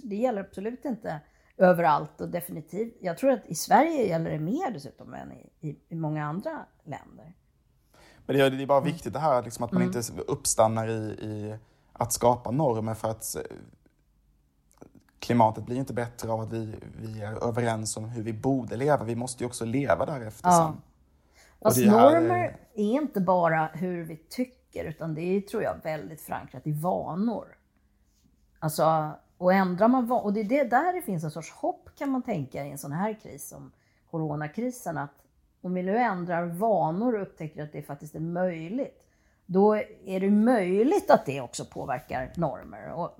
det 0.02 0.16
gäller 0.16 0.40
absolut 0.40 0.84
inte 0.84 1.20
överallt 1.56 2.20
och 2.20 2.28
definitivt. 2.28 2.96
Jag 3.00 3.18
tror 3.18 3.30
att 3.30 3.46
i 3.46 3.54
Sverige 3.54 4.06
gäller 4.06 4.30
det 4.30 4.38
mer 4.38 4.70
dessutom 4.70 5.14
än 5.14 5.32
i, 5.32 5.68
i, 5.68 5.78
i 5.88 5.94
många 5.94 6.24
andra 6.24 6.66
länder. 6.84 7.34
Men 8.26 8.36
det 8.36 8.42
är, 8.42 8.50
det 8.50 8.62
är 8.62 8.66
bara 8.66 8.80
viktigt 8.80 9.12
det 9.12 9.18
här 9.18 9.42
liksom, 9.42 9.64
att 9.64 9.72
man 9.72 9.82
inte 9.82 10.02
uppstannar 10.26 10.88
i, 10.88 10.92
i 11.20 11.56
att 11.92 12.12
skapa 12.12 12.50
normer 12.50 12.94
för 12.94 13.10
att 13.10 13.36
eh, 13.36 13.42
klimatet 15.18 15.66
blir 15.66 15.76
inte 15.76 15.92
bättre 15.92 16.32
av 16.32 16.40
att 16.40 16.52
vi, 16.52 16.74
vi 17.00 17.22
är 17.22 17.44
överens 17.48 17.96
om 17.96 18.04
hur 18.04 18.22
vi 18.22 18.32
borde 18.32 18.76
leva. 18.76 19.04
Vi 19.04 19.16
måste 19.16 19.42
ju 19.44 19.46
också 19.46 19.64
leva 19.64 20.06
därefter 20.06 20.48
Ja. 20.48 20.72
sen. 20.72 20.82
Fast 21.62 21.78
är- 21.78 21.90
normer 21.90 22.56
är 22.74 22.84
inte 22.84 23.20
bara 23.20 23.66
hur 23.66 24.04
vi 24.04 24.16
tycker, 24.16 24.84
utan 24.84 25.14
det 25.14 25.20
är, 25.20 25.40
tror 25.40 25.62
jag, 25.62 25.76
väldigt 25.82 26.20
förankrat 26.20 26.66
i 26.66 26.72
vanor. 26.72 27.46
Alltså, 28.58 29.10
och 29.38 29.52
ändrar 29.52 29.88
man 29.88 30.10
och 30.12 30.32
det 30.32 30.40
är 30.40 30.44
det 30.44 30.64
där 30.64 30.92
det 30.92 31.02
finns 31.02 31.24
en 31.24 31.30
sorts 31.30 31.52
hopp 31.52 31.88
kan 31.98 32.10
man 32.10 32.22
tänka 32.22 32.64
i 32.66 32.70
en 32.70 32.78
sån 32.78 32.92
här 32.92 33.20
kris 33.22 33.48
som 33.48 33.72
coronakrisen, 34.10 34.98
att 34.98 35.14
om 35.66 35.74
vi 35.74 35.82
nu 35.82 35.98
ändrar 35.98 36.46
vanor 36.46 37.14
och 37.14 37.22
upptäcker 37.22 37.62
att 37.62 37.72
det 37.72 37.82
faktiskt 37.82 38.14
är 38.14 38.20
möjligt, 38.20 39.02
då 39.46 39.74
är 40.04 40.20
det 40.20 40.30
möjligt 40.30 41.10
att 41.10 41.26
det 41.26 41.40
också 41.40 41.64
påverkar 41.64 42.32
normer. 42.36 42.92
Och 42.92 43.18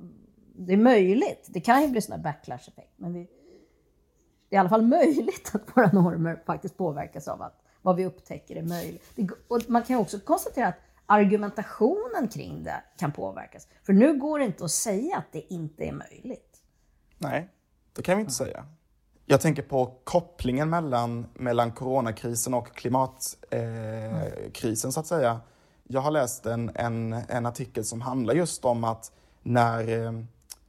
det 0.56 0.72
är 0.72 0.76
möjligt, 0.76 1.46
det 1.48 1.61
kan 1.61 1.82
ju 1.82 1.88
bli 1.88 2.00
sån 2.00 2.22
backlash-effekt, 2.22 2.92
men 2.96 3.12
vi, 3.14 3.28
det 4.48 4.56
är 4.56 4.56
i 4.56 4.61
alla 4.61 4.68
fall 4.68 4.87
möjligt 4.87 5.50
att 5.54 5.76
våra 5.76 5.92
normer 5.92 6.42
faktiskt 6.46 6.76
påverkas 6.76 7.28
av 7.28 7.42
att 7.42 7.62
vad 7.82 7.96
vi 7.96 8.06
upptäcker 8.06 8.56
är 8.56 8.62
möjligt. 8.62 9.04
Det, 9.14 9.28
och 9.48 9.61
man 9.68 9.82
kan 9.82 9.96
också 9.96 10.18
konstatera 10.20 10.66
att 10.66 10.78
argumentationen 11.06 12.28
kring 12.28 12.64
det 12.64 12.82
kan 12.98 13.12
påverkas. 13.12 13.68
För 13.82 13.92
nu 13.92 14.18
går 14.18 14.38
det 14.38 14.44
inte 14.44 14.64
att 14.64 14.70
säga 14.70 15.16
att 15.16 15.32
det 15.32 15.52
inte 15.52 15.85
är 15.85 15.92
möjligt. 15.92 16.62
Nej, 17.18 17.48
det 17.92 18.02
kan 18.02 18.16
vi 18.16 18.20
inte 18.20 18.35
säga. 18.35 18.66
Jag 19.29 19.41
tänker 19.41 19.62
på 19.62 19.93
kopplingen 20.05 20.71
mellan, 20.71 21.27
mellan 21.35 21.73
coronakrisen 21.73 22.55
och 22.55 22.77
klimatkrisen 22.77 24.89
eh, 24.89 24.93
så 24.93 25.01
att 25.01 25.07
säga. 25.07 25.41
Jag 25.89 26.01
har 26.01 26.11
läst 26.11 26.47
en, 26.47 26.71
en, 26.75 27.12
en 27.12 27.47
artikel 27.47 27.85
som 27.85 28.01
handlar 28.01 28.35
just 28.35 28.65
om 28.65 28.85
att 28.85 29.12
när 29.43 30.07
eh, 30.07 30.12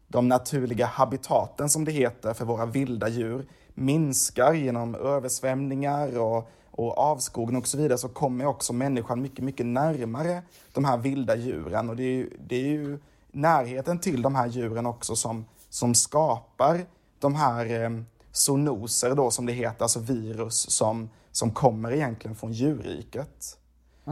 de 0.08 0.28
naturliga 0.28 0.86
habitaten, 0.86 1.70
som 1.70 1.86
det 1.86 1.92
heter, 1.92 2.34
för 2.34 2.46
våra 2.46 2.66
vilda 2.66 3.08
djur 3.08 3.48
minskar 3.74 4.54
genom 4.54 4.96
översvämningar 4.96 6.20
och, 6.20 6.50
och 6.72 6.98
avskogning 6.98 7.62
och 7.62 7.68
så 7.68 7.78
vidare 7.78 7.98
så 7.98 8.10
kommer 8.10 8.46
också 8.46 8.74
människan 8.74 9.22
mycket, 9.22 9.44
mycket 9.44 9.66
närmare 9.66 10.42
de 10.74 10.86
här 10.86 10.98
vilda 10.98 11.36
djuren. 11.36 11.90
Och 11.90 11.96
det 11.96 12.04
är 12.04 12.16
ju, 12.16 12.30
det 12.48 12.56
är 12.56 12.70
ju 12.70 13.00
närheten 13.32 14.00
till 14.00 14.22
de 14.22 14.36
här 14.36 14.48
djuren 14.48 14.86
också 14.86 15.16
som, 15.16 15.46
som 15.70 15.96
skapar 15.96 16.86
de 17.20 17.36
här 17.36 17.84
eh, 17.84 17.90
zoonoser 18.38 19.16
då 19.16 19.32
som 19.32 19.46
det 19.46 19.54
heter, 19.54 19.84
alltså 19.84 20.00
virus 20.00 20.70
som, 20.70 21.10
som 21.32 21.52
kommer 21.52 21.92
egentligen 21.92 22.36
från 22.36 22.52
djurriket. 22.52 23.58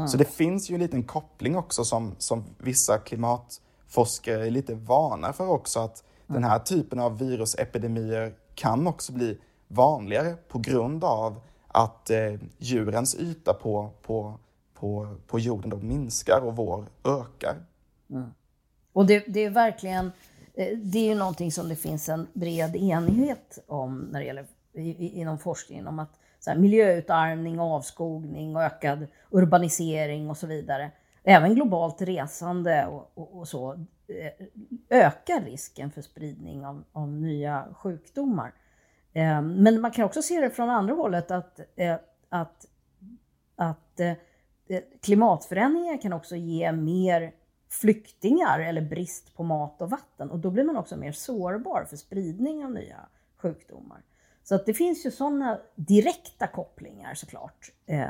Så 0.07 0.17
det 0.17 0.25
finns 0.25 0.69
ju 0.69 0.75
en 0.75 0.81
liten 0.81 1.03
koppling 1.03 1.55
också 1.55 1.83
som, 1.83 2.15
som 2.17 2.43
vissa 2.57 2.97
klimatforskare 2.97 4.47
är 4.47 4.51
lite 4.51 4.75
vana 4.75 5.33
för 5.33 5.47
också 5.47 5.79
att 5.79 6.03
den 6.27 6.43
här 6.43 6.59
typen 6.59 6.99
av 6.99 7.19
virusepidemier 7.19 8.33
kan 8.55 8.87
också 8.87 9.13
bli 9.13 9.37
vanligare 9.67 10.35
på 10.47 10.59
grund 10.59 11.03
av 11.03 11.39
att 11.67 12.09
eh, 12.09 12.33
djurens 12.57 13.15
yta 13.15 13.53
på, 13.53 13.89
på, 14.01 14.39
på, 14.73 15.15
på 15.27 15.39
jorden 15.39 15.69
då 15.69 15.77
minskar 15.77 16.41
och 16.43 16.55
vår 16.55 16.85
ökar. 17.03 17.55
Och 18.93 19.05
det, 19.05 19.23
det 19.27 19.43
är 19.45 19.49
verkligen, 19.49 20.11
Eh, 20.57 20.77
det 20.77 20.99
är 20.99 21.05
ju 21.09 21.15
någonting 21.15 21.51
som 21.51 21.69
det 21.69 21.75
finns 21.75 22.09
en 22.09 22.27
bred 22.33 22.75
enighet 22.75 23.63
om 23.67 23.99
när 23.99 24.19
det 24.19 24.25
gäller 24.25 24.45
i, 24.73 25.19
inom 25.19 25.37
forskningen 25.39 25.87
om 25.87 25.99
att 25.99 26.19
så 26.39 26.51
här, 26.51 26.57
miljöutarmning, 26.57 27.59
avskogning 27.59 28.55
och 28.55 28.63
ökad 28.63 29.07
urbanisering 29.29 30.29
och 30.29 30.37
så 30.37 30.47
vidare, 30.47 30.91
även 31.23 31.55
globalt 31.55 32.01
resande 32.01 32.85
och, 32.85 33.11
och, 33.13 33.39
och 33.39 33.47
så, 33.47 33.73
eh, 34.07 34.45
ökar 34.89 35.41
risken 35.41 35.91
för 35.91 36.01
spridning 36.01 36.65
av, 36.65 36.83
av 36.91 37.11
nya 37.11 37.65
sjukdomar. 37.73 38.53
Eh, 39.13 39.41
Men 39.41 39.81
man 39.81 39.91
kan 39.91 40.05
också 40.05 40.21
se 40.21 40.41
det 40.41 40.49
från 40.49 40.69
andra 40.69 40.93
hållet 40.93 41.31
att, 41.31 41.59
eh, 41.75 41.95
att, 42.29 42.65
att 43.55 43.99
eh, 43.99 44.13
klimatförändringar 45.01 46.01
kan 46.01 46.13
också 46.13 46.35
ge 46.35 46.71
mer 46.71 47.33
flyktingar 47.69 48.59
eller 48.59 48.81
brist 48.81 49.35
på 49.35 49.43
mat 49.43 49.81
och 49.81 49.89
vatten 49.89 50.31
och 50.31 50.39
då 50.39 50.51
blir 50.51 50.63
man 50.63 50.77
också 50.77 50.97
mer 50.97 51.11
sårbar 51.11 51.85
för 51.89 51.97
spridning 51.97 52.65
av 52.65 52.71
nya 52.71 52.99
sjukdomar. 53.37 54.01
Så 54.43 54.55
att 54.55 54.65
det 54.65 54.73
finns 54.73 55.05
ju 55.05 55.11
sådana 55.11 55.59
direkta 55.75 56.47
kopplingar 56.47 57.13
såklart. 57.13 57.71
Eh, 57.85 58.03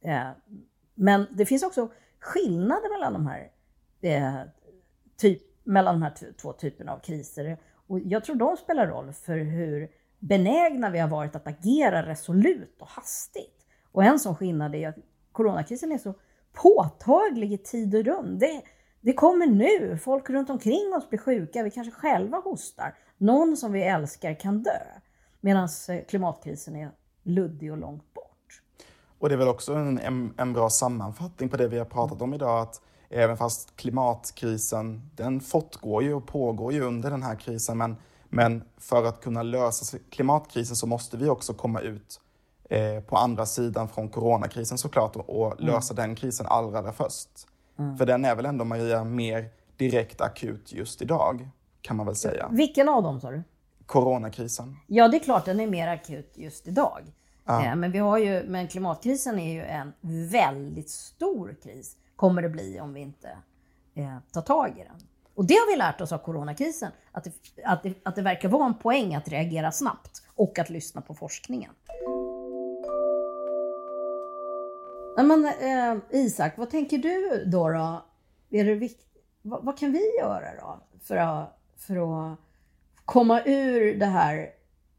eh, 0.00 0.30
men 0.94 1.26
det 1.30 1.46
finns 1.46 1.62
också 1.62 1.88
skillnader 2.18 2.92
mellan 2.92 3.12
de 3.12 3.26
här, 3.26 3.50
eh, 4.00 4.40
typ, 5.16 5.42
mellan 5.64 5.94
de 5.94 6.02
här 6.02 6.32
två 6.40 6.52
typerna 6.52 6.92
av 6.92 6.98
kriser. 6.98 7.58
Och 7.86 8.00
jag 8.00 8.24
tror 8.24 8.36
de 8.36 8.56
spelar 8.56 8.86
roll 8.86 9.12
för 9.12 9.38
hur 9.38 9.90
benägna 10.18 10.90
vi 10.90 10.98
har 10.98 11.08
varit 11.08 11.36
att 11.36 11.46
agera 11.46 12.06
resolut 12.06 12.82
och 12.82 12.88
hastigt. 12.88 13.66
Och 13.92 14.04
en 14.04 14.18
sån 14.18 14.36
skillnad 14.36 14.74
är 14.74 14.88
att 14.88 14.96
coronakrisen 15.32 15.92
är 15.92 15.98
så 15.98 16.14
påtaglig 16.52 17.52
i 17.52 17.58
tid 17.58 17.94
och 17.94 18.04
rum. 18.04 18.38
Det, 18.38 18.62
det 19.06 19.12
kommer 19.12 19.46
nu, 19.46 19.98
folk 19.98 20.30
runt 20.30 20.50
omkring 20.50 20.94
oss 20.96 21.08
blir 21.08 21.18
sjuka, 21.18 21.62
vi 21.62 21.70
kanske 21.70 21.90
själva 21.90 22.38
hostar. 22.38 22.94
Någon 23.18 23.56
som 23.56 23.72
vi 23.72 23.82
älskar 23.82 24.40
kan 24.40 24.62
dö. 24.62 24.78
Medan 25.40 25.68
klimatkrisen 26.08 26.76
är 26.76 26.90
luddig 27.22 27.72
och 27.72 27.78
långt 27.78 28.14
bort. 28.14 28.62
Och 29.18 29.28
det 29.28 29.34
är 29.34 29.36
väl 29.36 29.48
också 29.48 29.74
en, 29.74 30.34
en, 30.36 30.52
bra 30.52 30.70
sammanfattning 30.70 31.48
på 31.48 31.56
det 31.56 31.68
vi 31.68 31.78
har 31.78 31.84
pratat 31.84 32.22
om 32.22 32.34
idag, 32.34 32.60
att 32.60 32.80
även 33.08 33.36
fast 33.36 33.76
klimatkrisen, 33.76 35.10
den 35.14 35.40
fortgår 35.40 36.02
ju 36.02 36.14
och 36.14 36.26
pågår 36.26 36.72
ju 36.72 36.80
under 36.80 37.10
den 37.10 37.22
här 37.22 37.34
krisen, 37.34 37.78
men, 37.78 37.96
men 38.28 38.64
för 38.76 39.04
att 39.04 39.20
kunna 39.20 39.42
lösa 39.42 39.98
klimatkrisen 40.10 40.76
så 40.76 40.86
måste 40.86 41.16
vi 41.16 41.28
också 41.28 41.54
komma 41.54 41.80
ut 41.80 42.20
eh, 42.70 43.00
på 43.00 43.16
andra 43.16 43.46
sidan 43.46 43.88
från 43.88 44.08
coronakrisen 44.08 44.78
såklart 44.78 45.16
och, 45.16 45.30
och 45.30 45.60
lösa 45.60 45.94
den 45.94 46.14
krisen 46.14 46.46
allra, 46.46 46.78
allra 46.78 46.92
först. 46.92 47.46
För 47.98 48.06
den 48.06 48.24
är 48.24 48.34
väl 48.34 48.46
ändå, 48.46 48.64
Maria, 48.64 49.04
mer 49.04 49.48
direkt 49.76 50.20
akut 50.20 50.72
just 50.72 51.02
idag, 51.02 51.48
kan 51.80 51.96
man 51.96 52.06
väl 52.06 52.16
säga. 52.16 52.48
Vilken 52.52 52.88
av 52.88 53.02
dem 53.02 53.20
sa 53.20 53.30
du? 53.30 53.42
Coronakrisen. 53.86 54.76
Ja, 54.86 55.08
det 55.08 55.16
är 55.16 55.20
klart 55.20 55.44
den 55.44 55.60
är 55.60 55.66
mer 55.66 55.88
akut 55.88 56.32
just 56.34 56.68
idag. 56.68 57.00
Eh, 57.48 57.76
Men, 57.76 57.92
vi 57.92 57.98
har 57.98 58.18
ju, 58.18 58.44
men 58.48 58.68
klimatkrisen 58.68 59.38
är 59.38 59.52
ju 59.52 59.62
en 59.64 59.92
väldigt 60.30 60.90
stor 60.90 61.56
kris, 61.62 61.96
kommer 62.16 62.42
det 62.42 62.48
bli 62.48 62.80
om 62.80 62.94
vi 62.94 63.00
inte 63.00 63.28
eh, 63.94 64.16
tar 64.32 64.42
tag 64.42 64.68
i 64.78 64.82
den. 64.84 64.96
Och 65.34 65.44
det 65.46 65.54
har 65.54 65.72
vi 65.72 65.78
lärt 65.78 66.00
oss 66.00 66.12
av 66.12 66.18
coronakrisen, 66.18 66.92
att 67.12 67.24
det, 67.24 67.32
att, 67.64 67.82
det, 67.82 67.94
att 68.02 68.16
det 68.16 68.22
verkar 68.22 68.48
vara 68.48 68.66
en 68.66 68.74
poäng 68.74 69.14
att 69.14 69.28
reagera 69.28 69.72
snabbt 69.72 70.22
och 70.34 70.58
att 70.58 70.70
lyssna 70.70 71.00
på 71.00 71.14
forskningen. 71.14 71.70
Men, 75.16 75.44
eh, 75.44 76.02
Isak, 76.10 76.58
vad 76.58 76.70
tänker 76.70 76.98
du 76.98 77.44
då? 77.46 77.68
då? 77.68 78.04
Är 78.50 78.64
det 78.64 78.74
vikt, 78.74 79.00
vad, 79.42 79.64
vad 79.64 79.78
kan 79.78 79.92
vi 79.92 80.16
göra 80.18 80.54
då 80.60 80.80
för 81.02 81.16
att, 81.16 81.58
för 81.76 81.96
att 81.96 82.38
komma 83.04 83.42
ur 83.44 83.98
det 83.98 84.06
här 84.06 84.50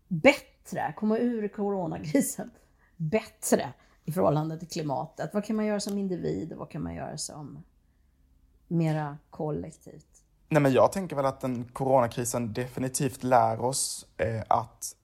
bättre, 0.08 0.94
komma 0.96 1.18
ur 1.18 1.48
coronakrisen 1.48 2.52
bättre 2.98 3.74
i 4.06 4.12
förhållande 4.12 4.60
till 4.60 4.68
klimatet? 4.68 5.34
Vad 5.34 5.46
kan 5.46 5.56
man 5.56 5.66
göra 5.66 5.80
som 5.80 5.98
individ 5.98 6.52
och 6.54 6.60
vad 6.60 6.70
kan 6.70 6.84
man 6.84 6.96
göra 6.96 7.18
som 7.18 7.64
mera 8.68 9.18
kollektivt? 9.30 10.24
Nej, 10.50 10.62
men 10.62 10.72
jag 10.72 10.92
tänker 10.92 11.16
väl 11.16 11.26
att 11.26 11.42
den 11.42 11.66
coronakrisen 11.66 12.54
definitivt 12.54 13.24
lär 13.24 13.62
oss 13.62 14.08
eh, 14.18 14.44
att 14.48 14.96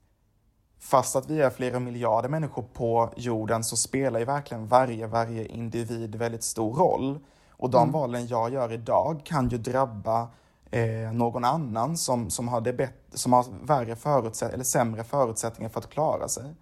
fast 0.84 1.15
att 1.15 1.29
vi 1.29 1.42
är 1.42 1.50
flera 1.50 1.79
miljarder 1.79 2.29
människor 2.29 2.63
på 2.73 3.10
jorden 3.15 3.63
så 3.63 3.75
spelar 3.75 4.19
ju 4.19 4.25
verkligen 4.25 4.67
varje, 4.67 5.08
varje 5.08 5.46
individ 5.46 6.15
väldigt 6.15 6.44
stor 6.44 6.73
roll. 6.73 7.19
Och 7.50 7.69
de 7.69 7.92
valen 7.92 8.27
jag 8.27 8.54
gör 8.54 8.71
idag 8.71 9.21
kan 9.23 9.50
ju 9.50 9.58
drabba 9.58 10.27
eh, 10.71 11.12
någon 11.13 11.44
annan 11.44 11.98
som, 11.98 12.29
som, 12.29 12.48
har 12.48 12.62
det 12.62 12.90
som 13.13 13.34
har 13.34 13.46
värre 13.63 13.96
förutsätt 13.96 14.54
eller 14.54 14.63
sämre 14.63 15.04
förutsättningar 15.04 15.69
för 15.69 15.79
att 15.79 15.90
klara 15.90 16.27
sig. 16.27 16.56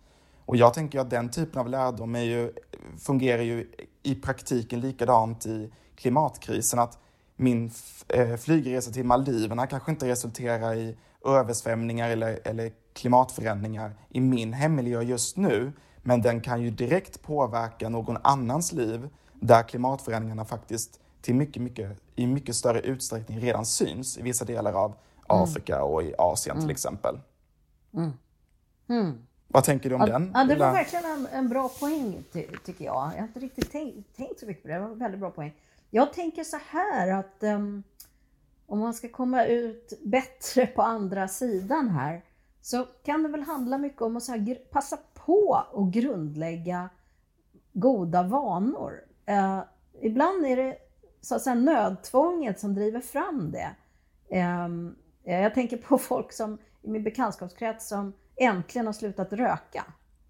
Och 0.45 0.55
jag 0.55 0.73
tänker 0.73 0.99
att 0.99 1.09
den 1.09 1.29
typen 1.29 1.61
av 1.61 1.69
lärdom 1.69 2.15
är 2.15 2.23
ju, 2.23 2.51
fungerar 2.99 3.41
ju 3.41 3.71
i 4.03 4.15
praktiken 4.15 4.79
likadant 4.79 5.45
i 5.45 5.71
klimatkrisen. 5.95 6.79
Att 6.79 6.97
min 7.35 7.71
eh, 8.07 8.35
flygresa 8.35 8.91
till 8.91 9.05
Maldiverna 9.05 9.67
kanske 9.67 9.91
inte 9.91 10.07
resulterar 10.07 10.75
i 10.75 10.97
översvämningar 11.25 12.09
eller, 12.09 12.39
eller 12.43 12.71
klimatförändringar 12.93 13.95
i 14.09 14.19
min 14.19 14.53
hemmiljö 14.53 15.01
just 15.01 15.37
nu. 15.37 15.71
Men 16.03 16.21
den 16.21 16.41
kan 16.41 16.61
ju 16.61 16.69
direkt 16.69 17.21
påverka 17.21 17.89
någon 17.89 18.17
annans 18.21 18.71
liv 18.71 19.09
där 19.33 19.63
klimatförändringarna 19.63 20.45
faktiskt 20.45 20.99
till 21.21 21.35
mycket, 21.35 21.61
mycket, 21.61 21.97
i 22.15 22.27
mycket 22.27 22.55
större 22.55 22.79
utsträckning 22.79 23.39
redan 23.39 23.65
syns 23.65 24.17
i 24.17 24.21
vissa 24.21 24.45
delar 24.45 24.73
av 24.73 24.95
Afrika 25.27 25.83
och 25.83 26.03
i 26.03 26.13
Asien 26.17 26.61
till 26.61 26.71
exempel. 26.71 27.19
Vad 29.47 29.63
tänker 29.63 29.89
du 29.89 29.95
om 29.95 30.01
ja, 30.01 30.07
den? 30.07 30.31
Ja, 30.33 30.43
det 30.43 30.55
var 30.55 30.71
verkligen 30.71 31.05
en, 31.05 31.27
en 31.31 31.49
bra 31.49 31.69
poäng 31.69 32.23
ty, 32.33 32.45
tycker 32.65 32.85
jag. 32.85 32.95
Jag 32.95 33.21
har 33.21 33.27
inte 33.27 33.39
riktigt 33.39 33.71
tänkt, 33.71 34.17
tänkt 34.17 34.39
så 34.39 34.45
mycket 34.45 34.63
på 34.63 34.67
det. 34.67 34.73
Det 34.73 34.79
var 34.79 34.87
en 34.87 34.99
väldigt 34.99 35.19
bra 35.19 35.31
poäng. 35.31 35.53
Jag 35.89 36.13
tänker 36.13 36.43
så 36.43 36.57
här 36.69 37.11
att 37.11 37.37
um, 37.39 37.83
om 38.67 38.79
man 38.79 38.93
ska 38.93 39.09
komma 39.09 39.45
ut 39.45 39.93
bättre 40.03 40.67
på 40.67 40.81
andra 40.81 41.27
sidan 41.27 41.89
här 41.89 42.21
så 42.61 42.85
kan 43.03 43.23
det 43.23 43.29
väl 43.29 43.43
handla 43.43 43.77
mycket 43.77 44.01
om 44.01 44.17
att 44.17 44.23
så 44.23 44.31
här, 44.31 44.55
passa 44.55 44.97
på 45.13 45.65
att 45.73 45.93
grundlägga 45.93 46.89
goda 47.73 48.23
vanor. 48.23 49.01
Uh, 49.29 49.61
ibland 50.01 50.45
är 50.45 50.55
det 50.55 50.77
så 51.21 51.35
att 51.35 51.41
säga 51.41 51.55
nödtvånget 51.55 52.59
som 52.59 52.75
driver 52.75 52.99
fram 52.99 53.51
det. 53.51 53.75
Um, 54.65 54.95
jag 55.23 55.53
tänker 55.53 55.77
på 55.77 55.97
folk 55.97 56.33
som 56.33 56.57
i 56.81 56.89
min 56.89 57.03
bekantskapskrets 57.03 57.87
som 57.87 58.13
äntligen 58.35 58.85
har 58.85 58.93
slutat 58.93 59.33
röka. 59.33 59.85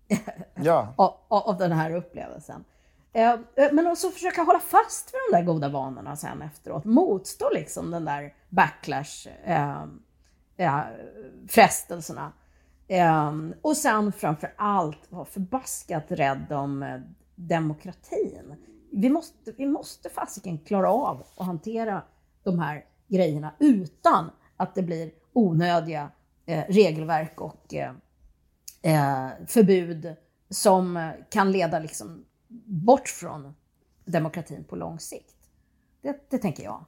Ja. 0.56 0.94
av, 0.98 1.16
av 1.28 1.58
den 1.58 1.72
här 1.72 1.96
upplevelsen. 1.96 2.64
Eh, 3.14 3.40
men 3.72 3.88
också 3.88 4.10
försöka 4.10 4.42
hålla 4.44 4.60
fast 4.60 5.14
vid 5.14 5.20
de 5.32 5.38
där 5.38 5.44
goda 5.46 5.70
vanorna 5.70 6.16
sen 6.16 6.42
efteråt. 6.42 6.86
Motstå 6.86 7.50
liksom 7.54 7.92
den 7.92 8.06
där 8.06 8.34
backlash, 8.50 9.28
eh, 10.58 10.80
frestelserna. 11.48 12.34
Eh, 12.88 13.34
och 13.62 13.78
sen 13.78 14.12
framför 14.12 14.54
allt 14.58 15.12
vara 15.12 15.26
förbaskat 15.26 16.06
rädd 16.08 16.52
om 16.52 16.84
eh, 16.84 17.00
demokratin. 17.36 18.56
Vi 18.92 19.10
måste, 19.10 19.52
vi 19.58 19.66
måste 19.66 20.10
fasiken 20.10 20.58
klara 20.58 20.92
av 20.92 21.24
att 21.36 21.46
hantera 21.46 22.04
de 22.44 22.60
här 22.60 22.86
grejerna 23.08 23.54
utan 23.60 24.32
att 24.58 24.76
det 24.76 24.84
blir 24.84 25.12
onödiga 25.34 26.12
eh, 26.46 26.64
regelverk 26.68 27.42
och 27.42 27.74
eh, 27.74 27.94
eh 28.82 29.30
förbud 29.48 30.16
som 30.50 31.12
kan 31.30 31.52
leda 31.52 31.80
liksom 31.80 32.26
bort 32.66 33.08
från 33.08 33.56
demokratin 34.06 34.64
på 34.64 34.76
lång 34.76 35.00
sikt. 35.00 35.36
Det, 36.02 36.30
det 36.30 36.38
tänker 36.38 36.64
jag. 36.64 36.86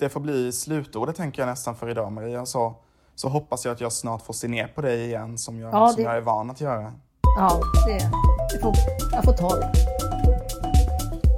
Det 0.00 0.08
får 0.08 0.20
bli 0.20 0.52
slutordet 0.52 1.16
tänker 1.16 1.42
jag 1.42 1.46
nästan 1.46 1.76
för 1.76 1.90
idag 1.90 2.12
Maria. 2.12 2.46
Så, 2.46 2.74
så 3.14 3.28
hoppas 3.28 3.64
jag 3.64 3.72
att 3.72 3.80
jag 3.80 3.92
snart 3.92 4.22
får 4.26 4.34
se 4.34 4.48
ner 4.48 4.66
på 4.66 4.80
dig 4.80 5.04
igen 5.04 5.38
som 5.38 5.58
jag, 5.60 5.74
Ja, 5.74 5.88
som 5.88 5.96
det- 5.96 6.02
jag 6.02 6.16
är 6.16 6.20
van 6.20 6.50
att 6.50 6.60
göra. 6.60 6.92
Ja, 7.38 7.60
det, 7.86 8.10
det 8.52 8.58
får, 8.62 8.72
jag 9.12 9.24
får 9.24 9.32
ta 9.32 9.56
det. 9.56 9.72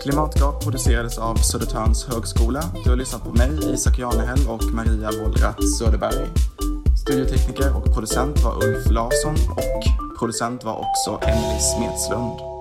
Klimatgap 0.02 0.62
producerades 0.64 1.18
av 1.18 1.34
Södertörns 1.34 2.04
högskola. 2.04 2.62
Du 2.84 2.90
har 2.90 2.96
lyssnat 2.96 3.22
på 3.24 3.30
mig, 3.30 3.72
Isak 3.74 3.98
Janehäll 3.98 4.48
och 4.48 4.64
Maria 4.74 5.10
Wollratz 5.22 5.78
Söderberg. 5.78 6.26
Studiotekniker 7.02 7.76
och 7.76 7.94
producent 7.94 8.40
var 8.44 8.64
Ulf 8.64 8.90
Larsson 8.90 9.34
och 9.56 10.18
producent 10.18 10.64
var 10.64 10.74
också 10.78 11.20
Emily 11.28 11.58
Smedslund. 11.60 12.51